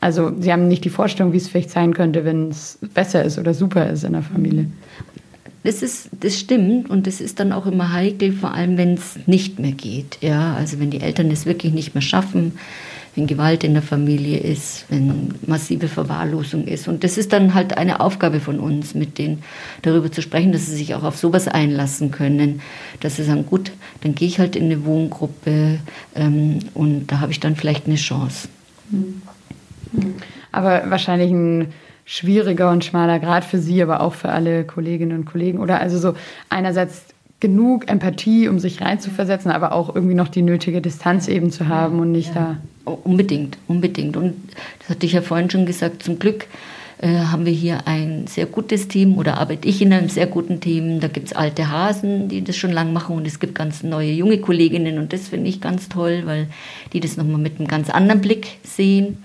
also 0.00 0.32
sie 0.38 0.50
haben 0.50 0.66
nicht 0.66 0.84
die 0.84 0.90
Vorstellung, 0.90 1.32
wie 1.32 1.36
es 1.36 1.48
vielleicht 1.48 1.70
sein 1.70 1.92
könnte, 1.92 2.24
wenn 2.24 2.48
es 2.48 2.78
besser 2.94 3.22
ist 3.22 3.38
oder 3.38 3.52
super 3.52 3.88
ist 3.90 4.04
in 4.04 4.14
der 4.14 4.22
Familie. 4.22 4.66
Das, 5.62 5.82
ist, 5.82 6.08
das 6.20 6.38
stimmt 6.38 6.88
und 6.88 7.06
das 7.06 7.20
ist 7.20 7.38
dann 7.38 7.52
auch 7.52 7.66
immer 7.66 7.92
heikel, 7.92 8.32
vor 8.32 8.54
allem 8.54 8.78
wenn 8.78 8.94
es 8.94 9.18
nicht 9.26 9.58
mehr 9.58 9.72
geht. 9.72 10.16
Ja? 10.22 10.54
Also 10.54 10.80
wenn 10.80 10.90
die 10.90 11.02
Eltern 11.02 11.30
es 11.30 11.44
wirklich 11.44 11.74
nicht 11.74 11.94
mehr 11.94 12.00
schaffen, 12.00 12.52
wenn 13.14 13.26
Gewalt 13.26 13.64
in 13.64 13.74
der 13.74 13.82
Familie 13.82 14.38
ist, 14.38 14.84
wenn 14.88 15.34
massive 15.46 15.88
Verwahrlosung 15.88 16.66
ist. 16.66 16.86
Und 16.88 17.02
das 17.02 17.18
ist 17.18 17.32
dann 17.32 17.54
halt 17.54 17.76
eine 17.76 18.00
Aufgabe 18.00 18.40
von 18.40 18.60
uns, 18.60 18.94
mit 18.94 19.18
denen 19.18 19.42
darüber 19.82 20.12
zu 20.12 20.22
sprechen, 20.22 20.52
dass 20.52 20.66
sie 20.66 20.76
sich 20.76 20.94
auch 20.94 21.02
auf 21.02 21.16
sowas 21.16 21.48
einlassen 21.48 22.10
können, 22.10 22.60
dass 23.00 23.16
sie 23.16 23.24
sagen, 23.24 23.46
gut, 23.46 23.72
dann 24.02 24.14
gehe 24.14 24.28
ich 24.28 24.38
halt 24.38 24.56
in 24.56 24.64
eine 24.64 24.84
Wohngruppe 24.84 25.80
ähm, 26.14 26.60
und 26.74 27.08
da 27.08 27.20
habe 27.20 27.32
ich 27.32 27.40
dann 27.40 27.56
vielleicht 27.56 27.86
eine 27.86 27.96
Chance. 27.96 28.48
Mhm. 28.90 29.22
Aber 30.52 30.90
wahrscheinlich 30.90 31.30
ein 31.30 31.72
schwieriger 32.04 32.70
und 32.70 32.84
schmaler 32.84 33.20
Grad 33.20 33.44
für 33.44 33.58
Sie, 33.58 33.82
aber 33.82 34.00
auch 34.00 34.14
für 34.14 34.30
alle 34.30 34.64
Kolleginnen 34.64 35.16
und 35.16 35.24
Kollegen. 35.26 35.58
Oder 35.58 35.80
also 35.80 35.98
so 35.98 36.14
einerseits 36.48 37.04
genug 37.40 37.90
Empathie, 37.90 38.48
um 38.48 38.58
sich 38.58 38.80
reinzuversetzen, 38.80 39.50
aber 39.50 39.72
auch 39.72 39.94
irgendwie 39.94 40.14
noch 40.14 40.28
die 40.28 40.42
nötige 40.42 40.80
Distanz 40.80 41.26
eben 41.26 41.50
zu 41.50 41.68
haben 41.68 41.98
und 41.98 42.12
nicht 42.12 42.34
ja. 42.34 42.56
da. 42.84 42.92
Unbedingt, 43.04 43.56
unbedingt. 43.68 44.16
Und 44.16 44.34
das 44.80 44.90
hatte 44.90 45.06
ich 45.06 45.12
ja 45.12 45.22
vorhin 45.22 45.50
schon 45.50 45.64
gesagt, 45.64 46.02
zum 46.02 46.18
Glück 46.18 46.46
äh, 46.98 47.18
haben 47.18 47.46
wir 47.46 47.52
hier 47.52 47.86
ein 47.86 48.26
sehr 48.26 48.46
gutes 48.46 48.88
Team 48.88 49.16
oder 49.16 49.38
arbeite 49.38 49.68
ich 49.68 49.80
in 49.80 49.92
einem 49.92 50.08
sehr 50.08 50.26
guten 50.26 50.60
Team. 50.60 51.00
Da 51.00 51.08
gibt 51.08 51.28
es 51.28 51.32
alte 51.32 51.70
Hasen, 51.70 52.28
die 52.28 52.42
das 52.42 52.56
schon 52.56 52.72
lange 52.72 52.92
machen 52.92 53.16
und 53.16 53.26
es 53.26 53.38
gibt 53.38 53.54
ganz 53.54 53.82
neue 53.82 54.10
junge 54.10 54.38
Kolleginnen 54.38 54.98
und 54.98 55.12
das 55.12 55.28
finde 55.28 55.48
ich 55.48 55.60
ganz 55.60 55.88
toll, 55.88 56.22
weil 56.24 56.48
die 56.92 57.00
das 57.00 57.16
nochmal 57.16 57.40
mit 57.40 57.58
einem 57.58 57.68
ganz 57.68 57.90
anderen 57.90 58.20
Blick 58.20 58.58
sehen 58.64 59.18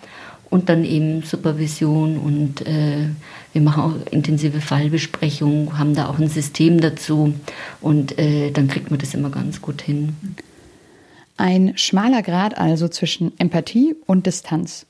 und 0.49 0.69
dann 0.69 0.85
eben 0.85 1.23
Supervision 1.23 2.17
und 2.17 2.61
äh, 2.65 3.09
wir 3.55 3.61
machen 3.61 3.83
auch 3.83 4.11
intensive 4.11 4.59
Fallbesprechungen, 4.59 5.79
haben 5.79 5.95
da 5.95 6.09
auch 6.09 6.19
ein 6.19 6.27
System 6.27 6.81
dazu 6.81 7.33
und 7.79 8.19
äh, 8.19 8.51
dann 8.51 8.67
kriegt 8.67 8.91
man 8.91 8.99
das 8.99 9.13
immer 9.13 9.29
ganz 9.29 9.61
gut 9.61 9.81
hin. 9.81 10.13
Ein 11.37 11.71
schmaler 11.77 12.21
Grad 12.21 12.57
also 12.57 12.89
zwischen 12.89 13.31
Empathie 13.39 13.95
und 14.07 14.25
Distanz. 14.25 14.85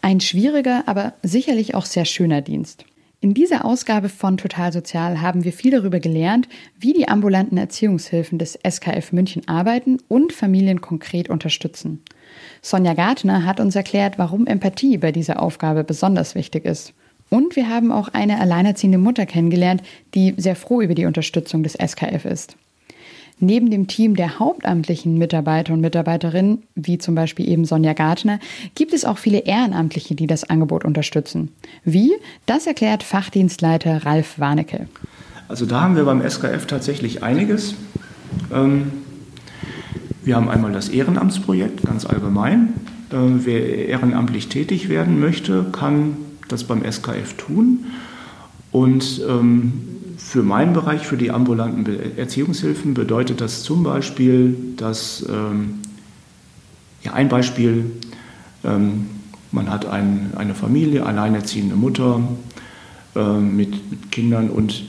Ein 0.00 0.20
schwieriger, 0.20 0.84
aber 0.86 1.12
sicherlich 1.22 1.74
auch 1.74 1.84
sehr 1.84 2.06
schöner 2.06 2.40
Dienst. 2.40 2.86
In 3.20 3.34
dieser 3.34 3.66
Ausgabe 3.66 4.08
von 4.08 4.38
Total 4.38 4.72
Sozial 4.72 5.20
haben 5.20 5.44
wir 5.44 5.52
viel 5.52 5.72
darüber 5.72 6.00
gelernt, 6.00 6.48
wie 6.80 6.94
die 6.94 7.08
ambulanten 7.08 7.58
Erziehungshilfen 7.58 8.38
des 8.38 8.58
SKF 8.66 9.12
München 9.12 9.46
arbeiten 9.46 9.98
und 10.08 10.32
Familien 10.32 10.80
konkret 10.80 11.28
unterstützen. 11.28 12.02
Sonja 12.62 12.94
Gartner 12.94 13.44
hat 13.44 13.60
uns 13.60 13.76
erklärt, 13.76 14.16
warum 14.16 14.46
Empathie 14.46 14.96
bei 14.96 15.12
dieser 15.12 15.42
Aufgabe 15.42 15.84
besonders 15.84 16.34
wichtig 16.34 16.64
ist. 16.64 16.94
Und 17.28 17.56
wir 17.56 17.68
haben 17.68 17.90
auch 17.90 18.08
eine 18.08 18.40
alleinerziehende 18.40 18.98
Mutter 18.98 19.26
kennengelernt, 19.26 19.82
die 20.14 20.34
sehr 20.36 20.56
froh 20.56 20.80
über 20.80 20.94
die 20.94 21.06
Unterstützung 21.06 21.62
des 21.62 21.74
SKF 21.74 22.24
ist. 22.24 22.56
Neben 23.38 23.70
dem 23.70 23.86
Team 23.86 24.16
der 24.16 24.38
hauptamtlichen 24.38 25.18
Mitarbeiter 25.18 25.74
und 25.74 25.82
Mitarbeiterinnen, 25.82 26.62
wie 26.74 26.96
zum 26.96 27.14
Beispiel 27.14 27.46
eben 27.46 27.66
Sonja 27.66 27.92
Gartner, 27.92 28.38
gibt 28.74 28.94
es 28.94 29.04
auch 29.04 29.18
viele 29.18 29.40
Ehrenamtliche, 29.40 30.14
die 30.14 30.26
das 30.26 30.48
Angebot 30.48 30.86
unterstützen. 30.86 31.52
Wie? 31.84 32.14
Das 32.46 32.66
erklärt 32.66 33.02
Fachdienstleiter 33.02 34.06
Ralf 34.06 34.38
Warnecke. 34.38 34.88
Also 35.48 35.66
da 35.66 35.82
haben 35.82 35.96
wir 35.96 36.04
beim 36.04 36.26
SKF 36.26 36.66
tatsächlich 36.66 37.22
einiges. 37.22 37.74
Ähm, 38.52 38.90
wir 40.24 40.34
haben 40.34 40.48
einmal 40.48 40.72
das 40.72 40.88
Ehrenamtsprojekt 40.88 41.82
ganz 41.82 42.06
allgemein. 42.06 42.72
Äh, 43.10 43.16
wer 43.44 43.88
ehrenamtlich 43.88 44.48
tätig 44.48 44.88
werden 44.88 45.20
möchte, 45.20 45.66
kann 45.72 46.16
das 46.48 46.64
beim 46.64 46.82
SKF 46.90 47.34
tun. 47.34 47.86
Und 48.72 49.22
ähm, 49.28 49.72
für 50.16 50.42
meinen 50.42 50.72
Bereich, 50.72 51.06
für 51.06 51.16
die 51.16 51.30
ambulanten 51.30 51.86
Erziehungshilfen, 52.16 52.94
bedeutet 52.94 53.40
das 53.40 53.62
zum 53.62 53.82
Beispiel, 53.82 54.56
dass 54.76 55.24
ähm, 55.28 55.80
ja, 57.02 57.12
ein 57.12 57.28
Beispiel, 57.28 57.90
ähm, 58.64 59.06
man 59.52 59.70
hat 59.70 59.86
ein, 59.86 60.32
eine 60.36 60.54
Familie, 60.54 61.06
alleinerziehende 61.06 61.76
Mutter 61.76 62.20
äh, 63.14 63.38
mit, 63.38 63.90
mit 63.90 64.10
Kindern 64.10 64.50
und 64.50 64.84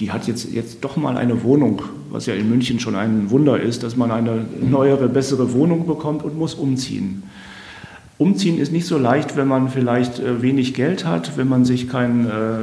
die 0.00 0.12
hat 0.12 0.26
jetzt, 0.26 0.52
jetzt 0.52 0.84
doch 0.84 0.96
mal 0.96 1.16
eine 1.16 1.42
Wohnung, 1.42 1.82
was 2.10 2.26
ja 2.26 2.34
in 2.34 2.50
München 2.50 2.78
schon 2.78 2.94
ein 2.94 3.30
Wunder 3.30 3.58
ist, 3.58 3.82
dass 3.82 3.96
man 3.96 4.10
eine 4.10 4.44
neuere, 4.60 5.08
bessere 5.08 5.52
Wohnung 5.54 5.86
bekommt 5.86 6.22
und 6.22 6.36
muss 6.36 6.54
umziehen. 6.54 7.22
Umziehen 8.18 8.58
ist 8.58 8.72
nicht 8.72 8.86
so 8.86 8.96
leicht, 8.96 9.36
wenn 9.36 9.46
man 9.46 9.68
vielleicht 9.68 10.20
äh, 10.20 10.40
wenig 10.40 10.72
Geld 10.72 11.04
hat, 11.04 11.36
wenn 11.36 11.48
man 11.48 11.64
sich 11.64 11.88
keinen 11.88 12.26
äh, 12.26 12.58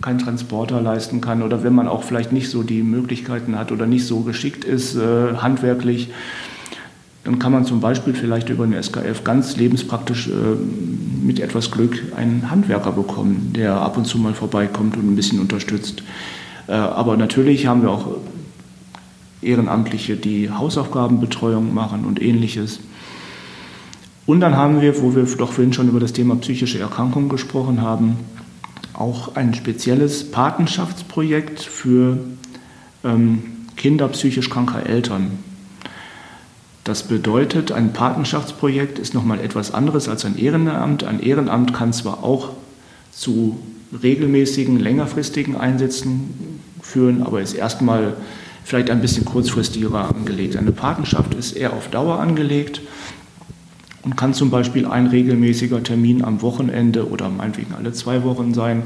kein 0.00 0.18
Transporter 0.18 0.80
leisten 0.80 1.20
kann 1.20 1.42
oder 1.42 1.62
wenn 1.62 1.74
man 1.74 1.86
auch 1.86 2.02
vielleicht 2.02 2.32
nicht 2.32 2.50
so 2.50 2.64
die 2.64 2.82
Möglichkeiten 2.82 3.56
hat 3.56 3.70
oder 3.70 3.86
nicht 3.86 4.04
so 4.04 4.20
geschickt 4.20 4.64
ist 4.64 4.96
äh, 4.96 5.36
handwerklich. 5.36 6.10
Dann 7.24 7.38
kann 7.38 7.52
man 7.52 7.64
zum 7.64 7.80
Beispiel 7.80 8.14
vielleicht 8.14 8.48
über 8.48 8.66
den 8.66 8.80
SKF 8.80 9.22
ganz 9.22 9.56
lebenspraktisch 9.56 10.28
mit 11.22 11.38
etwas 11.38 11.70
Glück 11.70 12.02
einen 12.16 12.50
Handwerker 12.50 12.90
bekommen, 12.90 13.52
der 13.54 13.76
ab 13.76 13.96
und 13.96 14.06
zu 14.06 14.18
mal 14.18 14.34
vorbeikommt 14.34 14.96
und 14.96 15.08
ein 15.08 15.14
bisschen 15.14 15.38
unterstützt. 15.38 16.02
Aber 16.66 17.16
natürlich 17.16 17.68
haben 17.68 17.82
wir 17.82 17.92
auch 17.92 18.16
Ehrenamtliche, 19.40 20.16
die 20.16 20.50
Hausaufgabenbetreuung 20.50 21.72
machen 21.72 22.04
und 22.06 22.20
ähnliches. 22.20 22.80
Und 24.26 24.40
dann 24.40 24.56
haben 24.56 24.80
wir, 24.80 25.02
wo 25.02 25.14
wir 25.16 25.24
doch 25.24 25.52
vorhin 25.52 25.72
schon 25.72 25.88
über 25.88 26.00
das 26.00 26.12
Thema 26.12 26.36
psychische 26.36 26.78
Erkrankungen 26.78 27.28
gesprochen 27.28 27.80
haben, 27.80 28.18
auch 28.94 29.34
ein 29.34 29.54
spezielles 29.54 30.30
Patenschaftsprojekt 30.30 31.60
für 31.60 32.18
ähm, 33.04 33.42
Kinder 33.76 34.08
psychisch 34.08 34.48
kranker 34.48 34.86
Eltern. 34.86 35.38
Das 36.84 37.04
bedeutet, 37.04 37.72
ein 37.72 37.92
Patenschaftsprojekt 37.92 38.98
ist 38.98 39.14
nochmal 39.14 39.40
etwas 39.40 39.72
anderes 39.72 40.08
als 40.08 40.24
ein 40.24 40.36
Ehrenamt. 40.36 41.04
Ein 41.04 41.20
Ehrenamt 41.20 41.74
kann 41.74 41.92
zwar 41.92 42.22
auch 42.22 42.50
zu 43.12 43.58
regelmäßigen, 44.02 44.78
längerfristigen 44.78 45.56
Einsätzen 45.56 46.60
führen, 46.80 47.22
aber 47.22 47.40
ist 47.40 47.54
erstmal 47.54 48.14
vielleicht 48.64 48.90
ein 48.90 49.00
bisschen 49.00 49.24
kurzfristiger 49.24 50.14
angelegt. 50.14 50.56
Eine 50.56 50.72
Patenschaft 50.72 51.34
ist 51.34 51.52
eher 51.52 51.72
auf 51.72 51.88
Dauer 51.88 52.20
angelegt 52.20 52.80
und 54.02 54.16
kann 54.16 54.34
zum 54.34 54.50
Beispiel 54.50 54.86
ein 54.86 55.06
regelmäßiger 55.06 55.82
Termin 55.82 56.24
am 56.24 56.42
Wochenende 56.42 57.08
oder 57.08 57.28
meinetwegen 57.30 57.74
alle 57.74 57.92
zwei 57.92 58.24
Wochen 58.24 58.52
sein, 58.54 58.82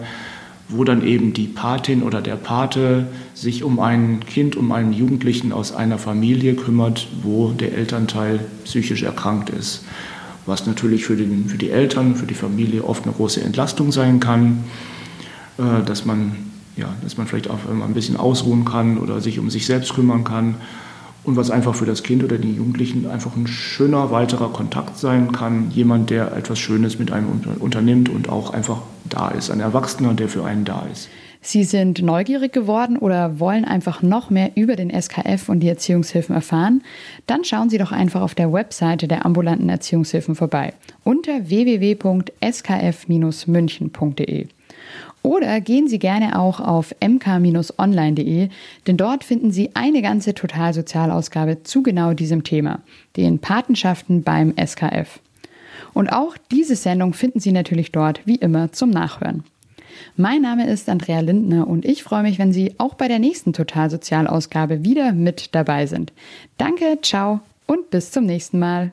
wo 0.69 0.85
dann 0.85 1.07
eben 1.07 1.33
die 1.33 1.47
Patin 1.47 2.03
oder 2.03 2.21
der 2.21 2.37
Pate 2.37 3.07
sich 3.35 3.63
um 3.63 3.79
ein 3.79 4.21
Kind, 4.21 4.57
um 4.57 4.73
einen 4.73 4.93
Jugendlichen 4.93 5.53
aus 5.53 5.75
einer 5.75 5.99
Familie 5.99 6.55
kümmert, 6.55 7.09
wo 7.23 7.53
der 7.53 7.73
Elternteil 7.73 8.41
psychisch 8.65 9.03
erkrankt 9.03 9.51
ist. 9.51 9.85
Was 10.45 10.67
natürlich 10.67 11.05
für, 11.05 11.17
den, 11.17 11.49
für 11.49 11.59
die 11.59 11.71
Eltern, 11.71 12.15
für 12.15 12.27
die 12.27 12.35
Familie 12.35 12.85
oft 12.85 13.05
eine 13.05 13.13
große 13.13 13.41
Entlastung 13.43 13.93
sein 13.93 14.21
kann. 14.21 14.65
Äh, 15.59 15.85
dass 15.85 16.05
man, 16.05 16.37
ja, 16.77 16.95
dass 17.03 17.17
man 17.17 17.27
vielleicht 17.27 17.49
auch 17.49 17.59
ein 17.69 17.95
bisschen 17.95 18.17
ausruhen 18.17 18.65
kann 18.65 18.99
oder 18.99 19.21
sich 19.21 19.39
um 19.39 19.51
sich 19.51 19.67
selbst 19.67 19.95
kümmern 19.95 20.25
kann. 20.25 20.57
Und 21.27 21.37
was 21.37 21.51
einfach 21.51 21.75
für 21.75 21.87
das 21.87 22.03
Kind 22.03 22.25
oder 22.25 22.39
den 22.39 22.57
Jugendlichen 22.57 23.07
einfach 23.07 23.37
ein 23.37 23.47
schöner 23.47 24.11
weiterer 24.11 24.53
Kontakt 24.53 24.97
sein 24.97 25.33
kann. 25.33 25.71
Jemand, 25.73 26.11
der 26.11 26.37
etwas 26.37 26.59
Schönes 26.59 26.99
mit 26.99 27.13
einem 27.13 27.43
unternimmt 27.59 28.09
und 28.09 28.29
auch 28.29 28.55
einfach 28.55 28.83
da 29.09 29.29
ist. 29.29 29.51
Ein 29.51 29.61
Erwachsener, 29.61 30.15
der 30.15 30.29
für 30.29 30.45
einen 30.45 30.65
da 30.65 30.87
ist. 30.91 31.09
Sie 31.41 31.65
sind 31.65 32.03
neugierig 32.03 32.53
geworden 32.53 32.97
oder 32.97 33.39
wollen 33.39 33.65
einfach 33.65 34.03
noch 34.03 34.31
mehr 34.31 34.51
über 34.57 34.75
den 34.75 34.91
SKF 34.91 35.49
und 35.49 35.61
die 35.61 35.69
Erziehungshilfen 35.69 36.35
erfahren? 36.35 36.83
Dann 37.27 37.45
schauen 37.45 37.71
Sie 37.71 37.79
doch 37.79 37.93
einfach 37.93 38.23
auf 38.23 38.35
der 38.35 38.53
Webseite 38.53 39.07
der 39.07 39.25
ambulanten 39.25 39.69
Erziehungshilfen 39.69 40.35
vorbei 40.35 40.73
unter 41.05 41.49
www.skf-münchen.de. 41.49 44.49
Oder 45.27 45.61
gehen 45.61 45.89
Sie 45.89 45.99
gerne 45.99 46.39
auch 46.39 46.61
auf 46.61 46.95
mk-online.de, 47.01 48.49
denn 48.87 48.97
dort 48.97 49.25
finden 49.25 49.51
Sie 49.51 49.71
eine 49.75 50.01
ganze 50.01 50.35
Totalsozialausgabe 50.35 51.65
zu 51.65 51.83
genau 51.83 52.13
diesem 52.13 52.45
Thema, 52.45 52.79
den 53.17 53.41
Patenschaften 53.41 54.23
beim 54.23 54.55
SKF. 54.57 55.19
Und 55.95 56.11
auch 56.11 56.37
diese 56.53 56.77
Sendung 56.77 57.13
finden 57.13 57.41
Sie 57.41 57.51
natürlich 57.51 57.91
dort 57.91 58.21
wie 58.25 58.37
immer 58.37 58.71
zum 58.71 58.91
Nachhören. 58.91 59.43
Mein 60.17 60.43
Name 60.43 60.69
ist 60.69 60.89
Andrea 60.89 61.19
Lindner 61.19 61.67
und 61.67 61.85
ich 61.85 62.05
freue 62.05 62.23
mich, 62.23 62.39
wenn 62.39 62.53
Sie 62.53 62.77
auch 62.79 62.95
bei 62.95 63.09
der 63.09 63.19
nächsten 63.19 63.53
Totalsozialausgabe 63.53 64.85
wieder 64.85 65.11
mit 65.11 65.57
dabei 65.57 65.87
sind. 65.87 66.13
Danke, 66.57 66.99
ciao 67.03 67.41
und 67.67 67.91
bis 67.91 68.13
zum 68.13 68.27
nächsten 68.27 68.61
Mal. 68.61 68.93